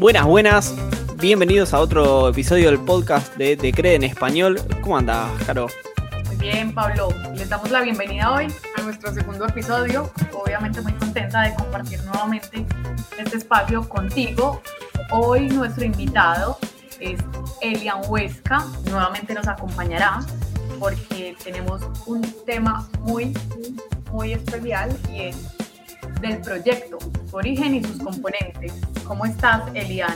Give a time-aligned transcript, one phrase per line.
[0.00, 0.74] Buenas, buenas.
[1.18, 4.58] Bienvenidos a otro episodio del podcast de Decred en Español.
[4.80, 5.66] ¿Cómo andas, Caro?
[6.26, 7.10] Muy bien, Pablo.
[7.34, 8.46] Les damos la bienvenida hoy
[8.76, 10.10] a nuestro segundo episodio.
[10.42, 12.64] Obviamente muy contenta de compartir nuevamente
[13.18, 14.62] este espacio contigo.
[15.10, 16.58] Hoy nuestro invitado
[16.98, 17.20] es
[17.60, 18.64] Elian Huesca.
[18.88, 20.20] Nuevamente nos acompañará
[20.78, 23.36] porque tenemos un tema muy,
[24.12, 25.36] muy especial y es
[26.22, 26.98] del proyecto,
[27.32, 28.72] origen y sus componentes.
[29.04, 30.14] ¿Cómo estás, Elian?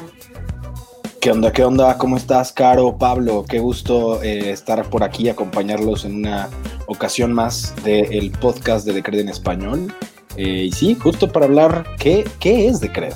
[1.20, 1.52] ¿Qué onda?
[1.52, 1.98] ¿Qué onda?
[1.98, 2.96] ¿Cómo estás, Caro?
[2.96, 6.48] Pablo, qué gusto eh, estar por aquí, acompañarlos en una
[6.86, 9.92] ocasión más del podcast de Decred en Español.
[10.36, 13.14] Eh, y sí, justo para hablar qué, qué es Decred.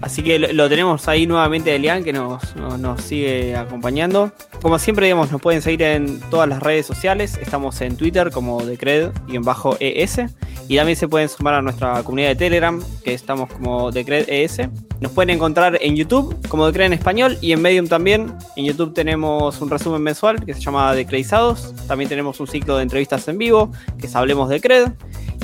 [0.00, 4.30] Así que lo, tenemos ahí nuevamente Elian que nos, nos, sigue acompañando.
[4.62, 7.36] Como siempre, digamos, nos pueden seguir en todas las redes sociales.
[7.42, 10.20] Estamos en Twitter como Decred y en bajo ES.
[10.68, 14.68] Y también se pueden sumar a nuestra comunidad de Telegram, que estamos como Decred ES.
[15.00, 18.32] Nos pueden encontrar en YouTube como Decred en español y en Medium también.
[18.54, 21.74] En YouTube tenemos un resumen mensual que se llama Decredizados.
[21.88, 24.92] También tenemos un ciclo de entrevistas en vivo que es Hablemos de Cred.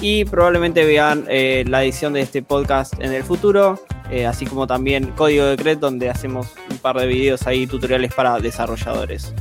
[0.01, 4.67] Y probablemente vean eh, la edición de este podcast en el futuro eh, así como
[4.67, 9.33] también Código de Cred, donde hacemos un par de videos ahí, tutoriales para desarrolladores.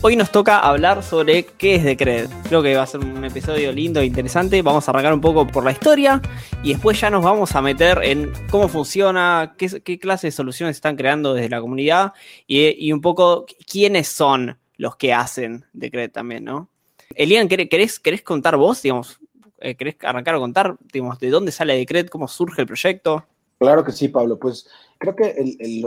[0.00, 2.28] Hoy nos toca hablar sobre qué es Decred.
[2.48, 4.60] Creo que va a ser un episodio lindo e interesante.
[4.62, 6.20] Vamos a arrancar un poco por la historia
[6.62, 10.96] y después ya nos vamos a meter en cómo funciona, qué, clase de soluciones están
[10.96, 12.12] creando desde la comunidad
[12.46, 16.70] y, un poco quiénes son los que hacen Decred también, ¿no?
[17.14, 19.18] Elian, ¿querés, querés contar vos, digamos,
[19.60, 23.24] eh, querés arrancar a contar, digamos, de dónde sale Decred, cómo surge el proyecto?
[23.58, 24.38] Claro que sí, Pablo.
[24.38, 25.34] Pues creo que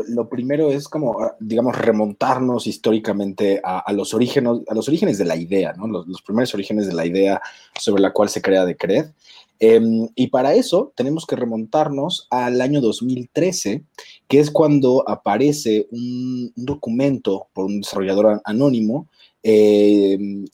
[0.09, 5.25] lo primero es como, ah, digamos, remontarnos históricamente a, los, orígenes, a los orígenes de
[5.25, 5.87] la idea, ¿no?
[5.87, 7.41] Los, primeros orígenes de la idea
[7.79, 9.11] sobre la cual se crea Decred.
[9.59, 13.83] Em, y para eso tenemos que remontarnos al año 2013,
[14.27, 19.07] que es cuando aparece un, documento por un desarrollador anónimo.
[19.43, 20.45] Em,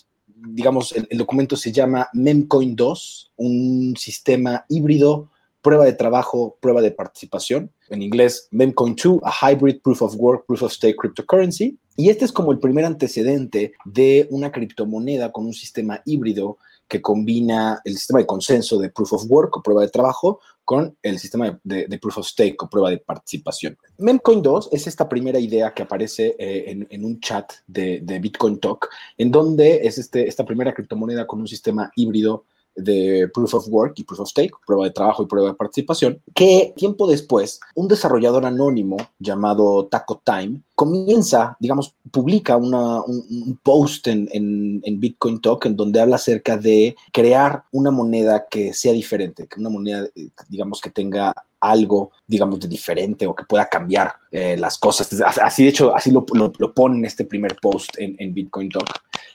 [0.50, 5.30] digamos, el, documento se llama Memcoin 2, un sistema híbrido
[5.62, 10.46] prueba de trabajo, prueba de participación, en inglés Memcoin 2, a hybrid proof of work,
[10.46, 11.78] proof of stake cryptocurrency.
[11.96, 16.58] Y este es como el primer antecedente de una criptomoneda con un sistema híbrido
[16.88, 20.98] que combina el sistema de consenso de proof of work o prueba de trabajo con
[21.02, 23.78] el sistema de, proof of stake o prueba de participación.
[24.00, 28.90] Memcoin 2 es esta primera idea que aparece eh, en, un chat de, Bitcoin Talk,
[29.18, 32.46] en donde es este, esta primera criptomoneda con un sistema híbrido
[32.78, 36.22] de Proof of Work y Proof of Stake, prueba de trabajo y prueba de participación,
[36.34, 44.30] que tiempo después un desarrollador anónimo llamado Taco Time comienza, digamos, publica un, post en,
[44.32, 49.60] en, Bitcoin Talk en donde habla acerca de crear una moneda que sea diferente, que
[49.60, 54.58] una moneda, eh, digamos, que tenga algo, digamos, de diferente o que pueda cambiar eh,
[54.58, 55.10] las cosas.
[55.22, 58.90] Así, de hecho, así lo, lo, pone en este primer post en, en Bitcoin Talk.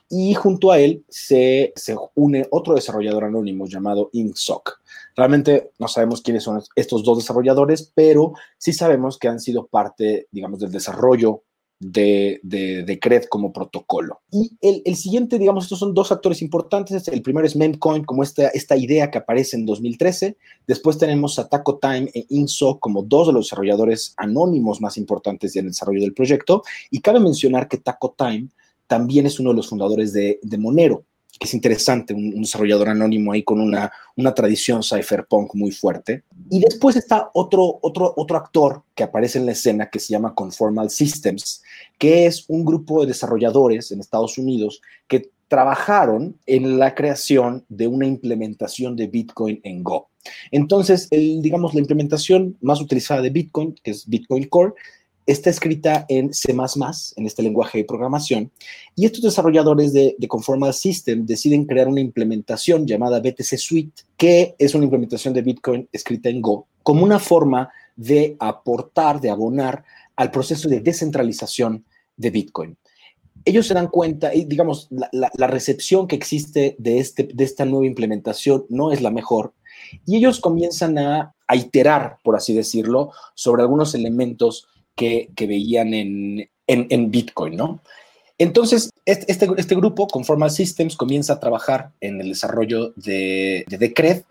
[0.08, 4.80] Y junto a él se, se une otro desarrollador anónimo llamado InkSock.
[5.16, 10.28] Realmente no sabemos quiénes son estos dos desarrolladores, pero sí sabemos que han sido parte,
[10.30, 11.42] digamos, del desarrollo
[11.82, 14.20] de, de, CRED como protocolo.
[14.30, 17.08] Y el, siguiente, digamos, estos son dos actores importantes.
[17.08, 20.36] El primero es Memcoin, como esta, esta idea que aparece en 2013.
[20.66, 25.56] Después tenemos a Taco Time e INSO como dos de los desarrolladores anónimos más importantes
[25.56, 26.62] en el desarrollo del proyecto.
[26.90, 28.48] Y cabe mencionar que Taco Time
[28.86, 31.04] también es uno de los fundadores de, de Monero
[31.42, 36.22] que es interesante, un, desarrollador anónimo ahí con una, una tradición cypherpunk muy fuerte.
[36.48, 40.36] Y después está otro, otro, otro actor que aparece en la escena que se llama
[40.36, 41.64] Conformal Systems,
[41.98, 47.88] que es un grupo de desarrolladores en Estados Unidos que trabajaron en la creación de
[47.88, 50.10] una implementación de Bitcoin en Go.
[50.52, 54.74] Entonces, digamos, la implementación más utilizada de Bitcoin, que es Bitcoin Core,
[55.26, 58.50] está escrita en C++, en este lenguaje de programación,
[58.96, 64.74] y estos desarrolladores de, Conformal System deciden crear una implementación llamada BTC Suite, que es
[64.74, 69.84] una implementación de Bitcoin escrita en Go, como una forma de aportar, de abonar
[70.16, 71.84] al proceso de descentralización
[72.16, 72.76] de Bitcoin.
[73.44, 78.66] Ellos se dan cuenta, digamos, la, recepción que existe de, este, de esta nueva implementación
[78.68, 79.52] no es la mejor,
[80.06, 87.10] y ellos comienzan a, a iterar, por así decirlo, sobre algunos elementos que, veían en,
[87.10, 87.80] Bitcoin, ¿no?
[88.38, 93.78] Entonces, este, este, este, grupo, Conformal Systems, comienza a trabajar en el desarrollo de, de
[93.78, 94.22] Decred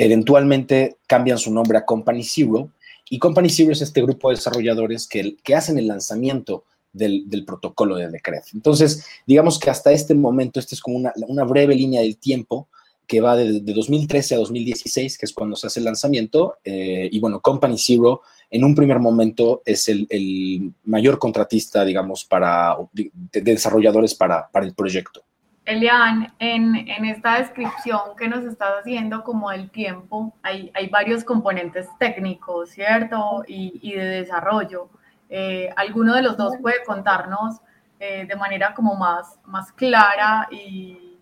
[0.00, 2.70] Eventualmente cambian su nombre a Company Zero
[3.10, 7.96] y Company Zero es este grupo de desarrolladores que, que hacen el lanzamiento del, protocolo
[7.96, 8.42] de Decred.
[8.54, 12.68] Entonces, digamos que hasta este momento, esta es como una, breve línea del tiempo
[13.08, 16.58] que va de, 2013 a 2016, que es cuando se hace el lanzamiento.
[16.62, 18.20] Eh, y bueno, Company Zero
[18.50, 24.74] en un primer momento es el, mayor contratista, digamos, para, de, desarrolladores para, para el
[24.74, 25.22] proyecto.
[25.64, 31.24] Elian, en, en, esta descripción que nos estás haciendo como del tiempo, hay, hay varios
[31.24, 33.44] componentes técnicos, ¿cierto?
[33.46, 34.88] Y, y de desarrollo.
[35.28, 37.56] Eh, ¿Alguno de los dos puede contarnos
[38.00, 41.16] eh, de manera como más, más clara y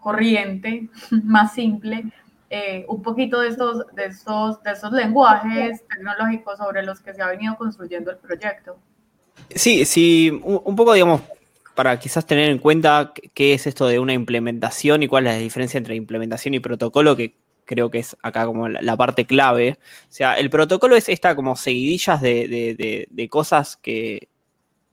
[0.00, 0.88] corriente,
[1.22, 2.04] más simple,
[2.56, 7.20] eh, un poquito de estos, de, estos, de estos lenguajes tecnológicos sobre los que se
[7.20, 8.76] ha venido construyendo el proyecto?
[9.50, 11.20] Sí, sí, un poco, digamos,
[11.74, 15.38] para quizás tener en cuenta qué es esto de una implementación y cuál es la
[15.40, 17.34] diferencia entre implementación y protocolo, que
[17.64, 19.78] creo que es acá como la, parte clave.
[20.08, 24.28] O sea, el protocolo es esta como seguidillas de, cosas que,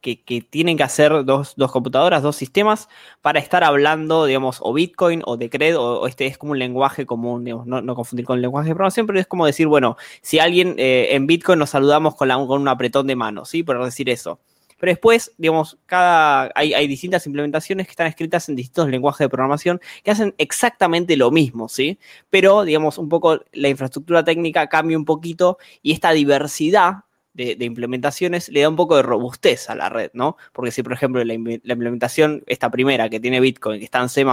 [0.01, 2.89] que, tienen que hacer dos, computadoras, dos sistemas,
[3.21, 7.43] para estar hablando, digamos, o Bitcoin o Decred, o, este es como un lenguaje común,
[7.43, 11.09] digamos, no, confundir con lenguaje de programación, pero es como decir, bueno, si alguien eh,
[11.11, 13.63] en Bitcoin nos saludamos con, con un apretón de mano, ¿sí?
[13.63, 14.39] Por decir eso.
[14.81, 19.79] Pero después, digamos, cada, hay, distintas implementaciones que están escritas en distintos lenguajes de programación
[20.03, 21.99] que hacen exactamente lo mismo, ¿sí?
[22.31, 27.03] Pero, digamos, un poco la infraestructura técnica cambia un poquito y esta diversidad
[27.33, 30.37] de, implementaciones le da un poco de robustez a la red, ¿no?
[30.53, 34.25] Porque si, por ejemplo, la, implementación, esta primera que tiene Bitcoin, que está en C++,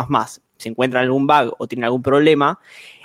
[0.57, 2.59] se encuentra algún bug o tiene algún problema,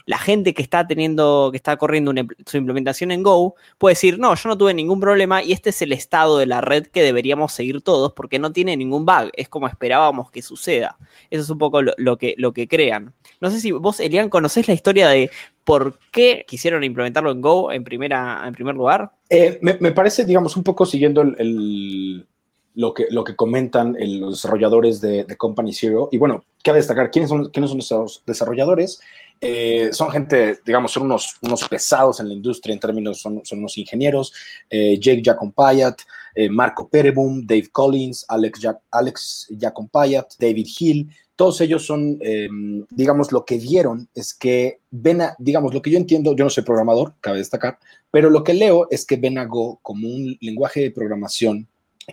[0.06, 2.14] la gente que está teniendo, que está corriendo
[2.46, 5.82] su implementación en Go, puede decir, no, yo no tuve ningún problema y este es
[5.82, 9.48] el estado de la red que deberíamos seguir todos porque no tiene ningún bug, es
[9.48, 10.98] como esperábamos que suceda.
[11.30, 13.14] Eso es un poco lo, que, lo que crean.
[13.40, 15.32] No sé si vos, Elian, conocés la historia de
[15.64, 19.12] por qué quisieron implementarlo en Go en, primera, en primer lugar.
[19.30, 25.26] Eh, me, parece, digamos, un poco siguiendo lo, que, lo que comentan los desarrolladores de,
[25.38, 26.10] Company Zero.
[26.12, 29.00] Y bueno, cabe destacar quiénes son, quiénes son los desarrolladores.
[29.42, 33.60] Eh, son gente, digamos, son unos, unos pesados en la industria en términos, son, son
[33.60, 34.34] unos ingenieros,
[34.70, 35.98] eh, Jake Jacompayat,
[36.36, 42.86] eh, Marco Perebum, Dave Collins, Alex, Jack, Alex Jacompayat, David Hill, todos ellos son, em,
[42.92, 46.50] digamos, lo que vieron es que ven a, digamos, lo que yo entiendo, yo no
[46.50, 47.80] soy programador, cabe destacar,
[48.12, 51.68] pero lo que leo es que ven a Go como un lenguaje de programación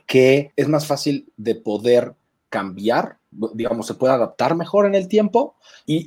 [0.07, 2.15] que es más fácil de poder
[2.49, 3.19] cambiar,
[3.55, 5.55] digamos, se puede adaptar mejor en el tiempo.
[5.87, 6.05] Y,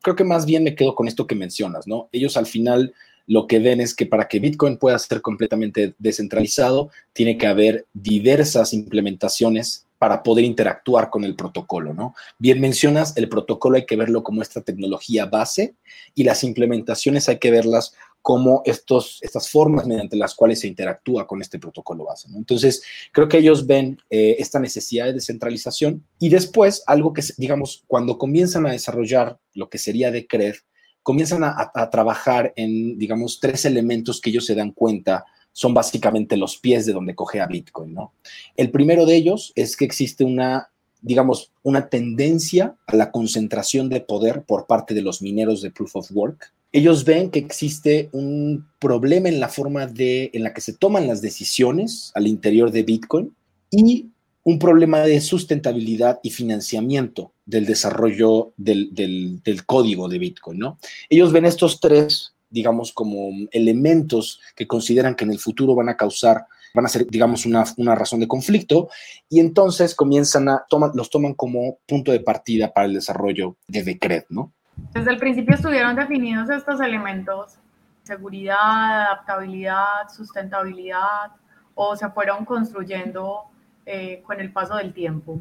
[0.00, 2.08] creo que más bien me quedo con esto que mencionas, ¿no?
[2.12, 2.92] Ellos al final
[3.32, 7.86] lo que ven es que para que Bitcoin pueda ser completamente descentralizado, tiene que haber
[7.94, 12.14] diversas implementaciones para poder interactuar con el protocolo, ¿no?
[12.38, 15.76] Bien mencionas, el protocolo hay que verlo como esta tecnología base
[16.14, 21.26] y las implementaciones hay que verlas como estos, estas formas mediante las cuales se interactúa
[21.26, 22.28] con este protocolo base.
[22.36, 22.82] Entonces,
[23.12, 28.18] creo que ellos ven eh, esta necesidad de descentralización y después algo que, digamos, cuando
[28.18, 30.56] comienzan a desarrollar lo que sería de CRED,
[31.02, 36.36] comienzan a, a trabajar en, digamos, tres elementos que ellos se dan cuenta son básicamente
[36.36, 38.14] los pies de donde coge a Bitcoin, ¿no?
[38.56, 40.70] El primero de ellos es que existe una,
[41.02, 45.96] digamos, una tendencia a la concentración de poder por parte de los mineros de Proof
[45.96, 50.62] of Work, ellos ven que existe un problema en la forma de, en la que
[50.62, 53.36] se toman las decisiones al interior de Bitcoin
[53.70, 54.06] y
[54.44, 60.78] un problema de sustentabilidad y financiamiento del desarrollo del, código de Bitcoin, ¿no?
[61.08, 65.96] Ellos ven estos tres, digamos, como elementos que consideran que en el futuro van a
[65.96, 68.88] causar, van a ser, digamos, una, una razón de conflicto,
[69.28, 73.84] y entonces comienzan a, toman, los toman como punto de partida para el desarrollo de
[73.84, 74.52] Decred, ¿no?
[74.92, 77.58] Desde el principio estuvieron definidos estos elementos,
[78.02, 81.30] seguridad, adaptabilidad, sustentabilidad,
[81.74, 83.51] o se fueron construyendo
[83.86, 85.40] eh, con el paso del tiempo.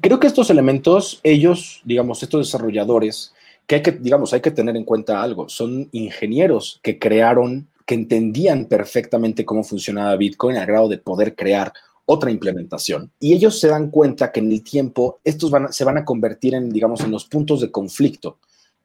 [0.00, 3.32] Creo que estos elementos, ellos, digamos, estos desarrolladores,
[3.66, 7.94] que hay que, digamos, hay que tener en cuenta algo, son ingenieros que crearon, que
[7.94, 11.72] entendían perfectamente cómo funcionaba Bitcoin al grado de poder crear
[12.04, 13.10] otra implementación.
[13.20, 16.70] Y ellos se dan cuenta que en el tiempo estos se van a convertir en,
[16.70, 18.38] digamos, en los puntos de conflicto.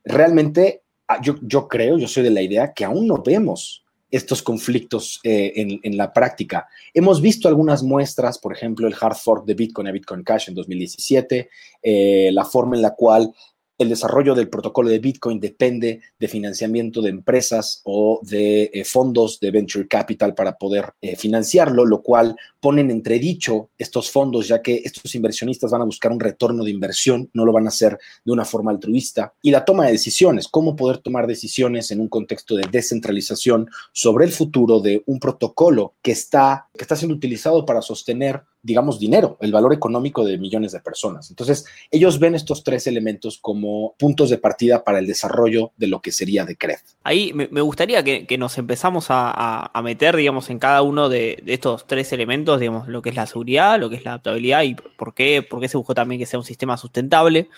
[0.04, 3.81] Realmente, ah, yo, yo creo, yo soy de la idea que aún no vemos
[4.12, 6.68] estos conflictos eh, en, la práctica.
[6.94, 10.56] Hemos visto algunas muestras, por ejemplo, el hard fork de Bitcoin a Bitcoin Cash en
[10.56, 11.50] 2017,
[11.82, 13.34] eh, la forma en la cual
[13.82, 19.40] el desarrollo del protocolo de Bitcoin depende de financiamiento de empresas o de eh, fondos
[19.40, 24.82] de venture capital para poder eh, financiarlo, lo cual ponen entredicho estos fondos, ya que
[24.84, 28.32] estos inversionistas van a buscar un retorno de inversión, no lo van a hacer de
[28.32, 29.34] una forma altruista.
[29.42, 34.26] Y la toma de decisiones, cómo poder tomar decisiones en un contexto de descentralización sobre
[34.26, 39.38] el futuro de un protocolo que está, que está siendo utilizado para sostener digamos, dinero,
[39.42, 41.30] el valor económico de millones de personas.
[41.30, 46.02] Entonces, ellos ven estos tres elementos como puntos de partida para el desarrollo de lo
[46.02, 46.80] que sería Decred.
[47.04, 52.12] Ahí me, gustaría que, nos empezamos a, meter, digamos, en cada uno de, estos tres
[52.14, 55.42] elementos, digamos, lo que es la seguridad, lo que es la adaptabilidad y por qué,
[55.42, 57.50] por qué se buscó también que sea un sistema sustentable.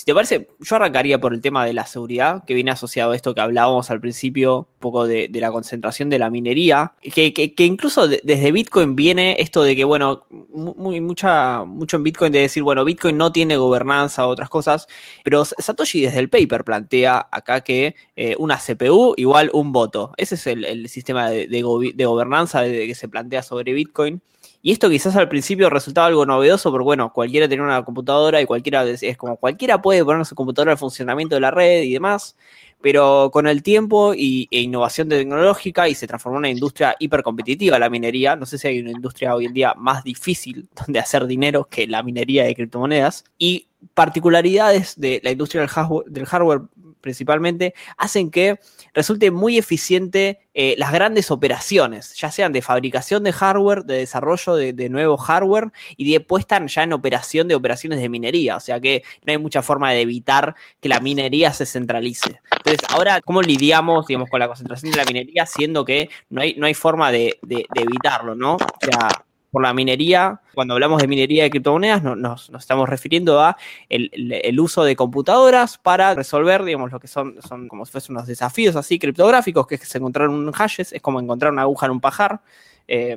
[0.00, 3.16] Si te parece, yo arrancaría por el tema de la seguridad, que viene asociado a
[3.16, 8.08] esto que hablábamos al principio, un poco de, la concentración de la minería, que, incluso
[8.08, 13.18] desde Bitcoin viene esto de que, bueno, mucha, mucho en Bitcoin de decir, bueno, Bitcoin
[13.18, 14.86] no tiene gobernanza o otras cosas,
[15.22, 20.14] pero Satoshi desde el paper plantea acá que eh, una CPU igual un voto.
[20.16, 21.62] Ese es el, sistema de
[22.06, 24.22] gobernanza que se plantea sobre Bitcoin.
[24.62, 28.46] Y esto quizás al principio resultaba algo novedoso, porque bueno, cualquiera tiene una computadora y
[28.46, 32.36] cualquiera es como cualquiera puede poner su computadora al funcionamiento de la red y demás,
[32.82, 37.78] pero con el tiempo y, e innovación tecnológica y se transformó en una industria hipercompetitiva
[37.78, 38.36] la minería.
[38.36, 41.86] No sé si hay una industria hoy en día más difícil donde hacer dinero que
[41.86, 43.24] la minería de criptomonedas.
[43.38, 45.62] Y particularidades de la industria
[46.06, 46.62] del hardware
[47.00, 48.60] principalmente, hacen que
[48.94, 54.56] resulte muy eficiente eh, las grandes operaciones, ya sean de fabricación de hardware, de desarrollo
[54.56, 58.56] de, nuevo hardware y de puesta ya en operación de operaciones de minería.
[58.56, 62.40] O sea que no hay mucha forma de evitar que la minería se centralice.
[62.56, 66.54] Entonces, ahora, ¿cómo lidiamos, digamos, con la concentración de la minería, siendo que no hay,
[66.56, 68.54] no hay forma de, de evitarlo, ¿no?
[68.54, 73.56] O sea, por la minería, cuando hablamos de minería de criptomonedas, nos, estamos refiriendo a
[73.88, 78.26] el, uso de computadoras para resolver, digamos, lo que son, son como si fuesen unos
[78.28, 81.86] desafíos así criptográficos, que es que se encontraron un hashes, es como encontrar una aguja
[81.86, 82.40] en un pajar.
[82.86, 83.16] Eh,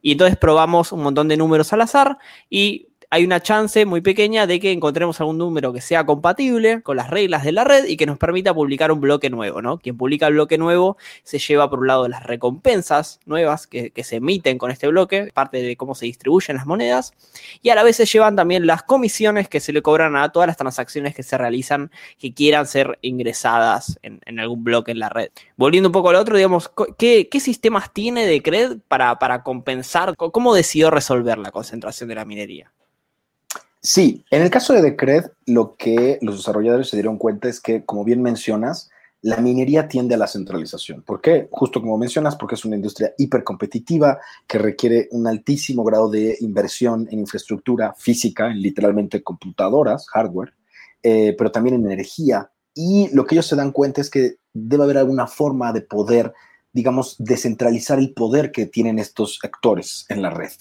[0.00, 2.18] y entonces probamos un montón de números al azar
[2.50, 6.96] y hay una chance muy pequeña de que encontremos algún número que sea compatible con
[6.96, 9.76] las reglas de la red y que nos permita publicar un bloque nuevo, ¿no?
[9.76, 14.16] Quien publica el bloque nuevo se lleva por un lado las recompensas nuevas que, se
[14.16, 17.12] emiten con este bloque, parte de cómo se distribuyen las monedas,
[17.60, 20.46] y a la vez se llevan también las comisiones que se le cobran a todas
[20.46, 25.28] las transacciones que se realizan que quieran ser ingresadas en, algún bloque en la red.
[25.58, 30.16] Volviendo un poco al otro, digamos, ¿qué, sistemas tiene de CRED para, para compensar?
[30.16, 32.72] ¿Cómo decidió resolver la concentración de la minería?
[33.84, 37.84] Sí, en el caso de Decred, lo que los desarrolladores se dieron cuenta es que,
[37.84, 38.90] como bien mencionas,
[39.22, 41.02] la minería tiende a la centralización.
[41.02, 41.48] ¿Por qué?
[41.50, 47.08] Justo como mencionas, porque es una industria hipercompetitiva que requiere un altísimo grado de inversión
[47.10, 50.52] en infraestructura física, en literalmente computadoras, hardware,
[51.02, 52.52] eh, pero también en energía.
[52.74, 56.32] Y lo que ellos se dan cuenta es que debe haber alguna forma de poder,
[56.72, 60.52] digamos, descentralizar el poder que tienen estos actores en la red.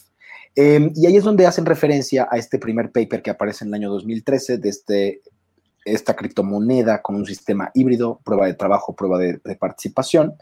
[0.55, 3.75] Em, y ahí es donde hacen referencia a este primer paper que aparece en el
[3.75, 5.21] año 2013 de este,
[5.85, 10.33] esta criptomoneda con un sistema híbrido, prueba de trabajo, prueba de, participación.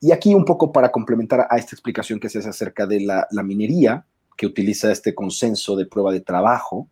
[0.00, 3.26] Y aquí un poco para complementar a esta explicación que se hace acerca de la,
[3.42, 4.04] minería,
[4.36, 6.88] que utiliza este consenso de prueba de trabajo,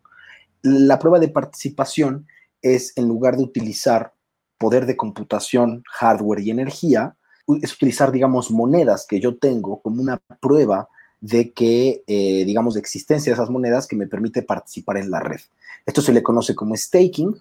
[0.61, 2.25] la prueba de participación
[2.61, 4.13] es en lugar de utilizar
[4.57, 7.15] poder de computación, hardware y energía,
[7.61, 10.87] es utilizar, digamos, monedas que yo tengo como una prueba
[11.23, 15.21] de que, eh, digamos, de existencia de esas monedas que me permite participar en la
[15.21, 15.39] red.
[15.85, 17.33] Esto se le conoce como staking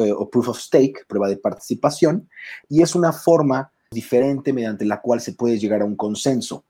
[0.00, 2.28] eh, o proof of stake, prueba de participación,
[2.68, 6.64] y es una forma diferente mediante la cual se puede llegar a un consenso.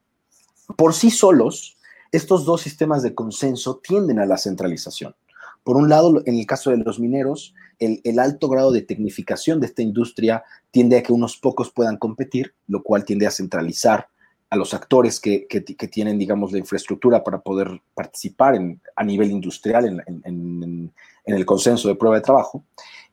[0.76, 1.78] Por sí solos,
[2.12, 5.16] estos dos sistemas de consenso tienden a la centralización.
[5.64, 9.58] Por un lado, en el caso de los mineros, el, el, alto grado de tecnificación
[9.58, 14.08] de esta industria tiende a que unos pocos puedan competir, lo cual tiende a centralizar
[14.50, 15.46] a los actores que,
[15.90, 20.92] tienen, digamos, la infraestructura para poder participar en, a nivel industrial en,
[21.26, 22.64] el consenso de prueba de trabajo.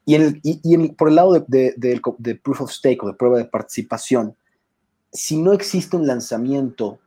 [0.06, 3.46] Y, en y, por el lado de, de, proof of stake o de prueba de
[3.46, 4.36] participación,
[5.12, 7.00] si no existe un lanzamiento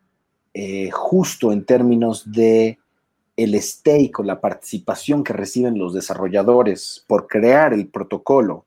[0.52, 2.78] eh, justo en términos de
[3.37, 8.66] el stake o la participación que reciben los desarrolladores por crear el protocolo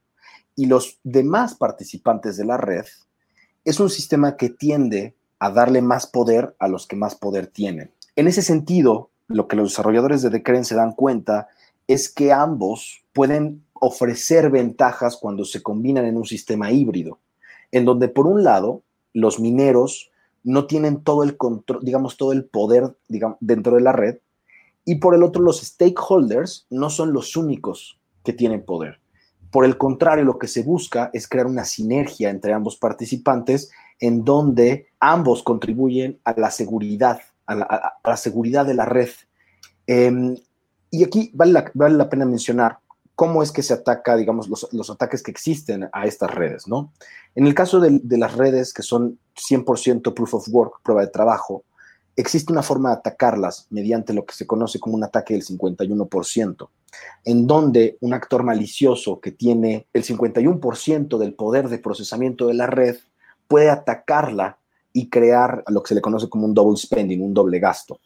[0.56, 2.86] y los demás participantes de la red,
[3.65, 7.92] es un sistema que tiende a darle más poder a los que más poder tienen.
[8.16, 11.48] En ese sentido, lo que los desarrolladores de Decred se dan cuenta
[11.88, 17.18] es que ambos pueden ofrecer ventajas cuando se combinan en un sistema híbrido,
[17.72, 18.84] en donde por un lado
[19.14, 20.12] los mineros
[20.44, 22.96] no tienen todo el control, digamos, todo el poder
[23.40, 24.20] dentro de la red,
[24.86, 29.00] y por el otro los stakeholders no son los únicos que tienen poder.
[29.50, 34.25] Por el contrario, lo que se busca es crear una sinergia entre ambos participantes en
[34.25, 37.55] donde ambos contribuyen a la seguridad, a
[38.03, 39.10] la, seguridad de la red.
[39.88, 40.36] Em,
[40.89, 42.79] y aquí vale la, vale la, pena mencionar
[43.15, 46.91] cómo es que se ataca, digamos, los, ataques que existen a estas redes, ¿no?
[47.36, 51.08] En el caso de, de las redes que son 100% proof of work, prueba de
[51.08, 51.63] trabajo,
[52.15, 56.70] existe una forma de atacarlas mediante lo que se conoce como un ataque del 51%,
[57.25, 62.67] en donde un actor malicioso que tiene el 51% del poder de procesamiento de la
[62.67, 62.98] red
[63.51, 64.58] puede atacarla
[64.93, 68.00] y crear lo que se le conoce como un double spending, un doble gasto.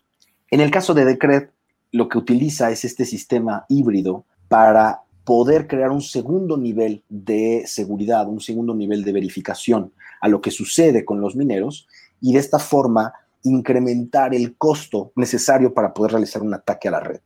[0.49, 1.49] En el caso de Decred,
[1.91, 8.27] lo que utiliza es este sistema híbrido para poder crear un segundo nivel de seguridad,
[8.27, 11.87] un segundo nivel de verificación a lo que sucede con los mineros
[12.19, 17.01] y de esta forma incrementar el costo necesario para poder realizar un ataque a la
[17.01, 17.19] red.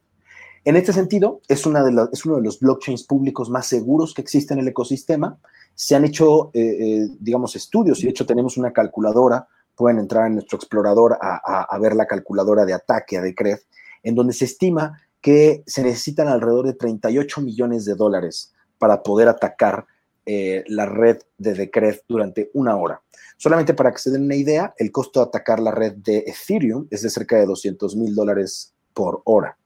[0.66, 4.68] En este sentido, es, uno de los blockchains públicos más seguros que existe en el
[4.68, 5.40] ecosistema.
[5.80, 9.48] Se han hecho, eh, eh, digamos, estudios y de hecho tenemos una calculadora.
[9.76, 13.60] Pueden entrar en nuestro explorador a, ver la calculadora de ataque a Decred,
[14.04, 19.30] en donde se estima que se necesitan alrededor de 38 millones de dólares para poder
[19.30, 19.86] atacar
[20.26, 23.02] eh, la red de Decred durante una hora.
[23.38, 26.88] Solamente para que se den una idea, el costo de atacar la red de Ethereum
[26.92, 29.58] es de cerca de 200 mil dólares por hora.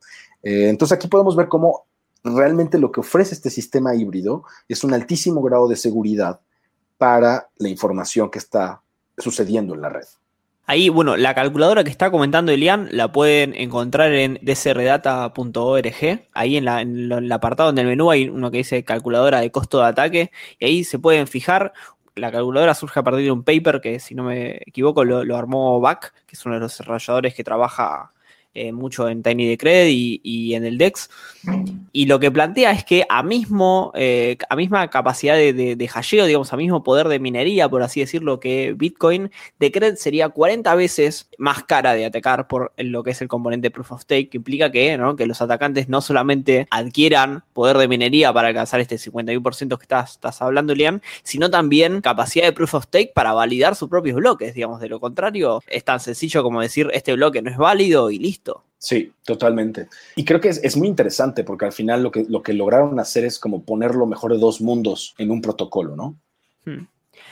[0.43, 1.87] Entonces aquí podemos ver cómo
[2.23, 6.39] realmente lo que ofrece este sistema híbrido es un altísimo grado de seguridad
[6.97, 8.81] para la información que está
[9.17, 10.05] sucediendo en la red.
[10.65, 16.29] Ahí, bueno, la calculadora que está comentando Elian la pueden encontrar en dcrdata.org.
[16.33, 19.79] Ahí en, en, el apartado en el menú hay uno que dice calculadora de costo
[19.79, 20.31] de ataque.
[20.59, 21.73] Y ahí se pueden fijar
[22.15, 25.79] la calculadora surge a partir de un paper que, si no me equivoco, lo, armó
[25.79, 28.11] Back, que es uno de los desarrolladores que trabaja
[28.55, 31.09] eh, mucho en Tiny Decred y, y, en el DEX.
[31.91, 36.25] Y lo que plantea es que a, mismo, eh, a misma capacidad de, de, hasheo,
[36.27, 41.29] digamos, a mismo poder de minería, por así decirlo, que Bitcoin, Decred sería 40 veces
[41.39, 44.71] más cara de atacar por lo que es el componente Proof of Stake, que implica
[44.71, 45.15] que, ¿no?
[45.15, 50.11] que los atacantes no solamente adquieran poder de minería para alcanzar este 51% que estás,
[50.11, 54.53] estás hablando, Liam, sino también capacidad de Proof of Stake para validar sus propios bloques,
[54.53, 58.19] digamos, de lo contrario, es tan sencillo como decir este bloque no es válido y
[58.19, 58.42] listo
[58.83, 59.87] Sí, totalmente.
[60.17, 63.23] Y creo que es, muy interesante porque al final lo que, lo que lograron hacer
[63.23, 66.17] es como poner lo mejor de dos mundos en un protocolo, ¿no?
[66.65, 66.85] Hmm.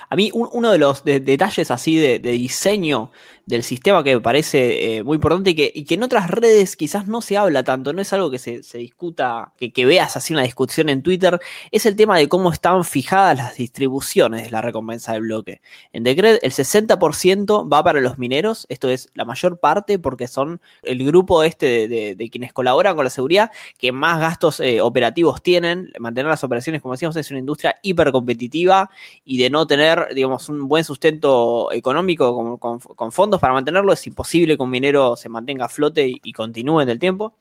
[0.07, 3.11] A mí uno de los detalles así de, diseño
[3.45, 7.07] del sistema que me parece eh, muy importante y que, que, en otras redes quizás
[7.07, 10.43] no se habla tanto, no es algo que se, discuta, que, que, veas así una
[10.43, 11.39] discusión en Twitter,
[11.71, 15.61] es el tema de cómo están fijadas las distribuciones de la recompensa del bloque.
[15.91, 20.61] En Decred el 60% va para los mineros, esto es la mayor parte porque son
[20.83, 25.91] el grupo este de, quienes colaboran con la seguridad que más gastos eh, operativos tienen,
[25.99, 28.89] mantener las operaciones, como decíamos, es una industria hiper competitiva
[29.25, 34.55] y de no tener, digamos, un buen sustento económico con fondos para mantenerlo, es imposible
[34.55, 37.33] que un minero se mantenga a flote y, continúe en el tiempo.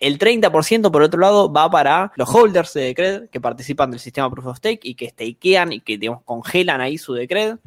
[0.00, 4.28] El 30%, por otro lado, va para los holders de Decred que participan del sistema
[4.28, 7.58] Proof of Stake y que stakean y que, digamos, congelan ahí su Decred.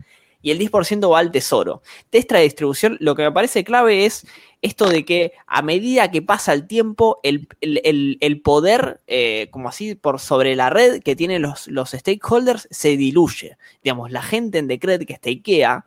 [0.42, 1.82] Y el 10% va al tesoro.
[2.12, 4.28] De esta distribución, lo que me parece clave es
[4.62, 7.48] esto de que a medida que pasa el tiempo, el,
[8.44, 13.58] poder, eh, como así, por sobre la red que tienen los, los stakeholders se diluye.
[13.82, 15.86] Digamos, la gente en Decred que stakea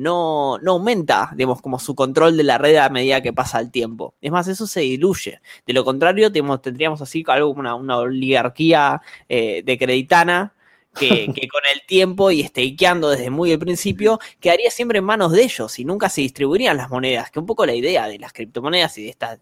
[0.00, 3.70] no, no aumenta, digamos, como su control de la red a medida que pasa el
[3.70, 4.14] tiempo.
[4.20, 5.40] Es más, eso se diluye.
[5.66, 9.78] De lo contrario, tendríamos así algo una, oligarquía eh, de
[10.98, 15.42] que, con el tiempo y stakeando desde muy el principio, quedaría siempre en manos de
[15.42, 18.98] ellos y nunca se distribuirían las monedas, que un poco la idea de las criptomonedas
[18.98, 19.38] y de estas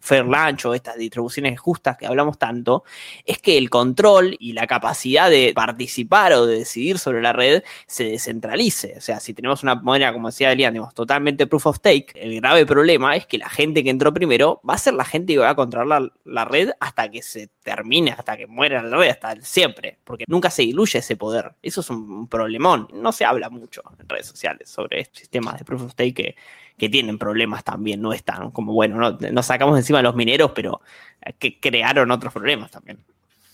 [0.00, 2.84] fair lunch o estas distribuciones justas que hablamos tanto,
[3.24, 7.62] es que el control y la capacidad de participar o de decidir sobre la red
[7.86, 8.94] se descentralice.
[8.96, 12.66] O sea, si tenemos una moneda, como decía Elian, totalmente proof of stake, el grave
[12.66, 15.50] problema es que la gente que entró primero va a ser la gente que va
[15.50, 19.98] a controlar la, red hasta que se termine, hasta que muera la red, hasta siempre,
[20.04, 21.54] porque nunca se diluye ese poder.
[21.62, 22.88] Eso es un problemón.
[22.92, 26.36] No se habla mucho en redes sociales sobre estos sistemas de proof of stake que,
[26.76, 28.00] que tienen problemas también.
[28.00, 30.82] No están como, bueno, no, nos sacamos encima de los mineros, pero
[31.24, 32.98] eh, que crearon otros problemas también.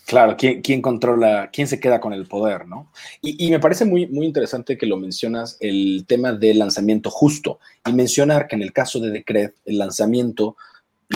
[0.05, 2.91] Claro, ¿quién, quién, controla, quién se queda con el poder, ¿no?
[3.21, 7.59] Y, y, me parece muy, muy interesante que lo mencionas, el tema del lanzamiento justo,
[7.85, 10.57] y mencionar que en el caso de Decred, el lanzamiento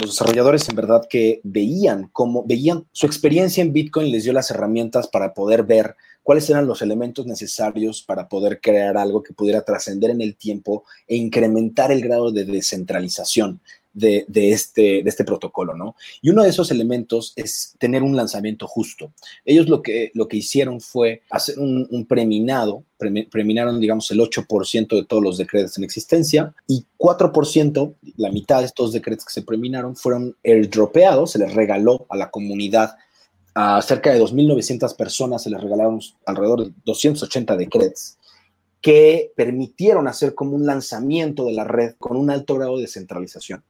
[0.02, 4.52] los desarrolladores en verdad que veían cómo, veían su experiencia en Bitcoin les dio las
[4.52, 9.62] herramientas para poder ver cuáles eran los elementos necesarios para poder crear algo que pudiera
[9.62, 13.62] trascender en el tiempo e incrementar el grado de descentralización
[13.96, 15.96] de, este, de este protocolo, ¿no?
[16.22, 19.14] Y uno de esos elementos es tener un lanzamiento justo.
[19.46, 25.06] Ellos lo que, lo que hicieron fue hacer un, preminado, preminaron, digamos, el 8% de
[25.06, 29.96] todos los decretos en existencia y 4%, la mitad de estos decretos que se preminaron,
[29.96, 32.96] fueron airdropeados, se les regaló a la comunidad
[33.58, 38.18] a cerca de 2.900 personas se les regalaron alrededor de 280 decretos
[38.82, 43.64] que permitieron hacer como un lanzamiento de la red con un alto grado de centralización.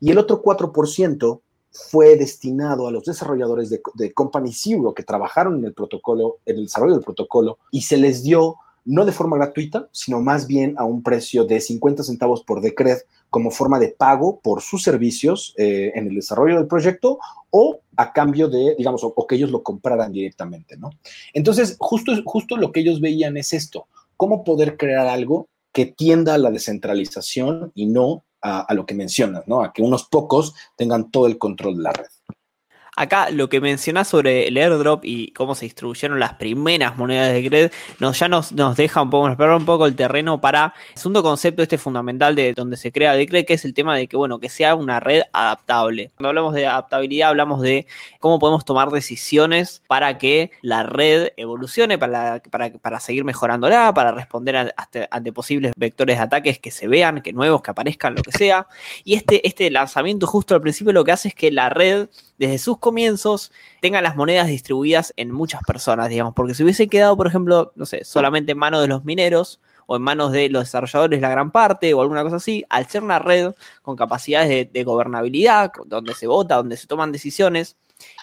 [0.00, 5.66] Y el otro 4% fue destinado a los desarrolladores de, Company Zero que trabajaron en
[5.66, 9.88] el protocolo, en el desarrollo del protocolo, y se les dio no de forma gratuita,
[9.92, 14.40] sino más bien a un precio de 50 centavos por decret como forma de pago
[14.40, 17.18] por sus servicios eh, en el desarrollo del proyecto
[17.50, 20.90] o a cambio de, digamos, o, que ellos lo compraran directamente, ¿no?
[21.34, 26.34] Entonces, justo, justo lo que ellos veían es esto, cómo poder crear algo que tienda
[26.34, 29.62] a la descentralización y no a, lo que mencionas, ¿no?
[29.62, 32.06] A que unos pocos tengan todo el control de la red.
[32.98, 37.48] Acá lo que mencionás sobre el airdrop y cómo se distribuyeron las primeras monedas de
[37.48, 40.98] Cred, nos, ya nos, nos deja un poco, nos un poco el terreno para el
[40.98, 44.16] segundo concepto este fundamental de donde se crea Decred, que es el tema de que,
[44.16, 46.10] bueno, que sea una red adaptable.
[46.16, 47.86] Cuando hablamos de adaptabilidad, hablamos de
[48.18, 54.10] cómo podemos tomar decisiones para que la red evolucione, para, para, para seguir mejorándola, para
[54.10, 54.74] responder
[55.10, 58.66] ante posibles vectores de ataques que se vean, que nuevos, que aparezcan, lo que sea.
[59.04, 62.08] Y este, este lanzamiento justo al principio lo que hace es que la red
[62.38, 67.16] desde sus comienzos tenga las monedas distribuidas en muchas personas, digamos, porque si hubiese quedado,
[67.16, 70.64] por ejemplo, no sé, solamente en manos de los mineros o en manos de los
[70.64, 74.84] desarrolladores la gran parte o alguna cosa así, al ser una red con capacidades de,
[74.84, 77.76] gobernabilidad, donde se vota, donde se toman decisiones,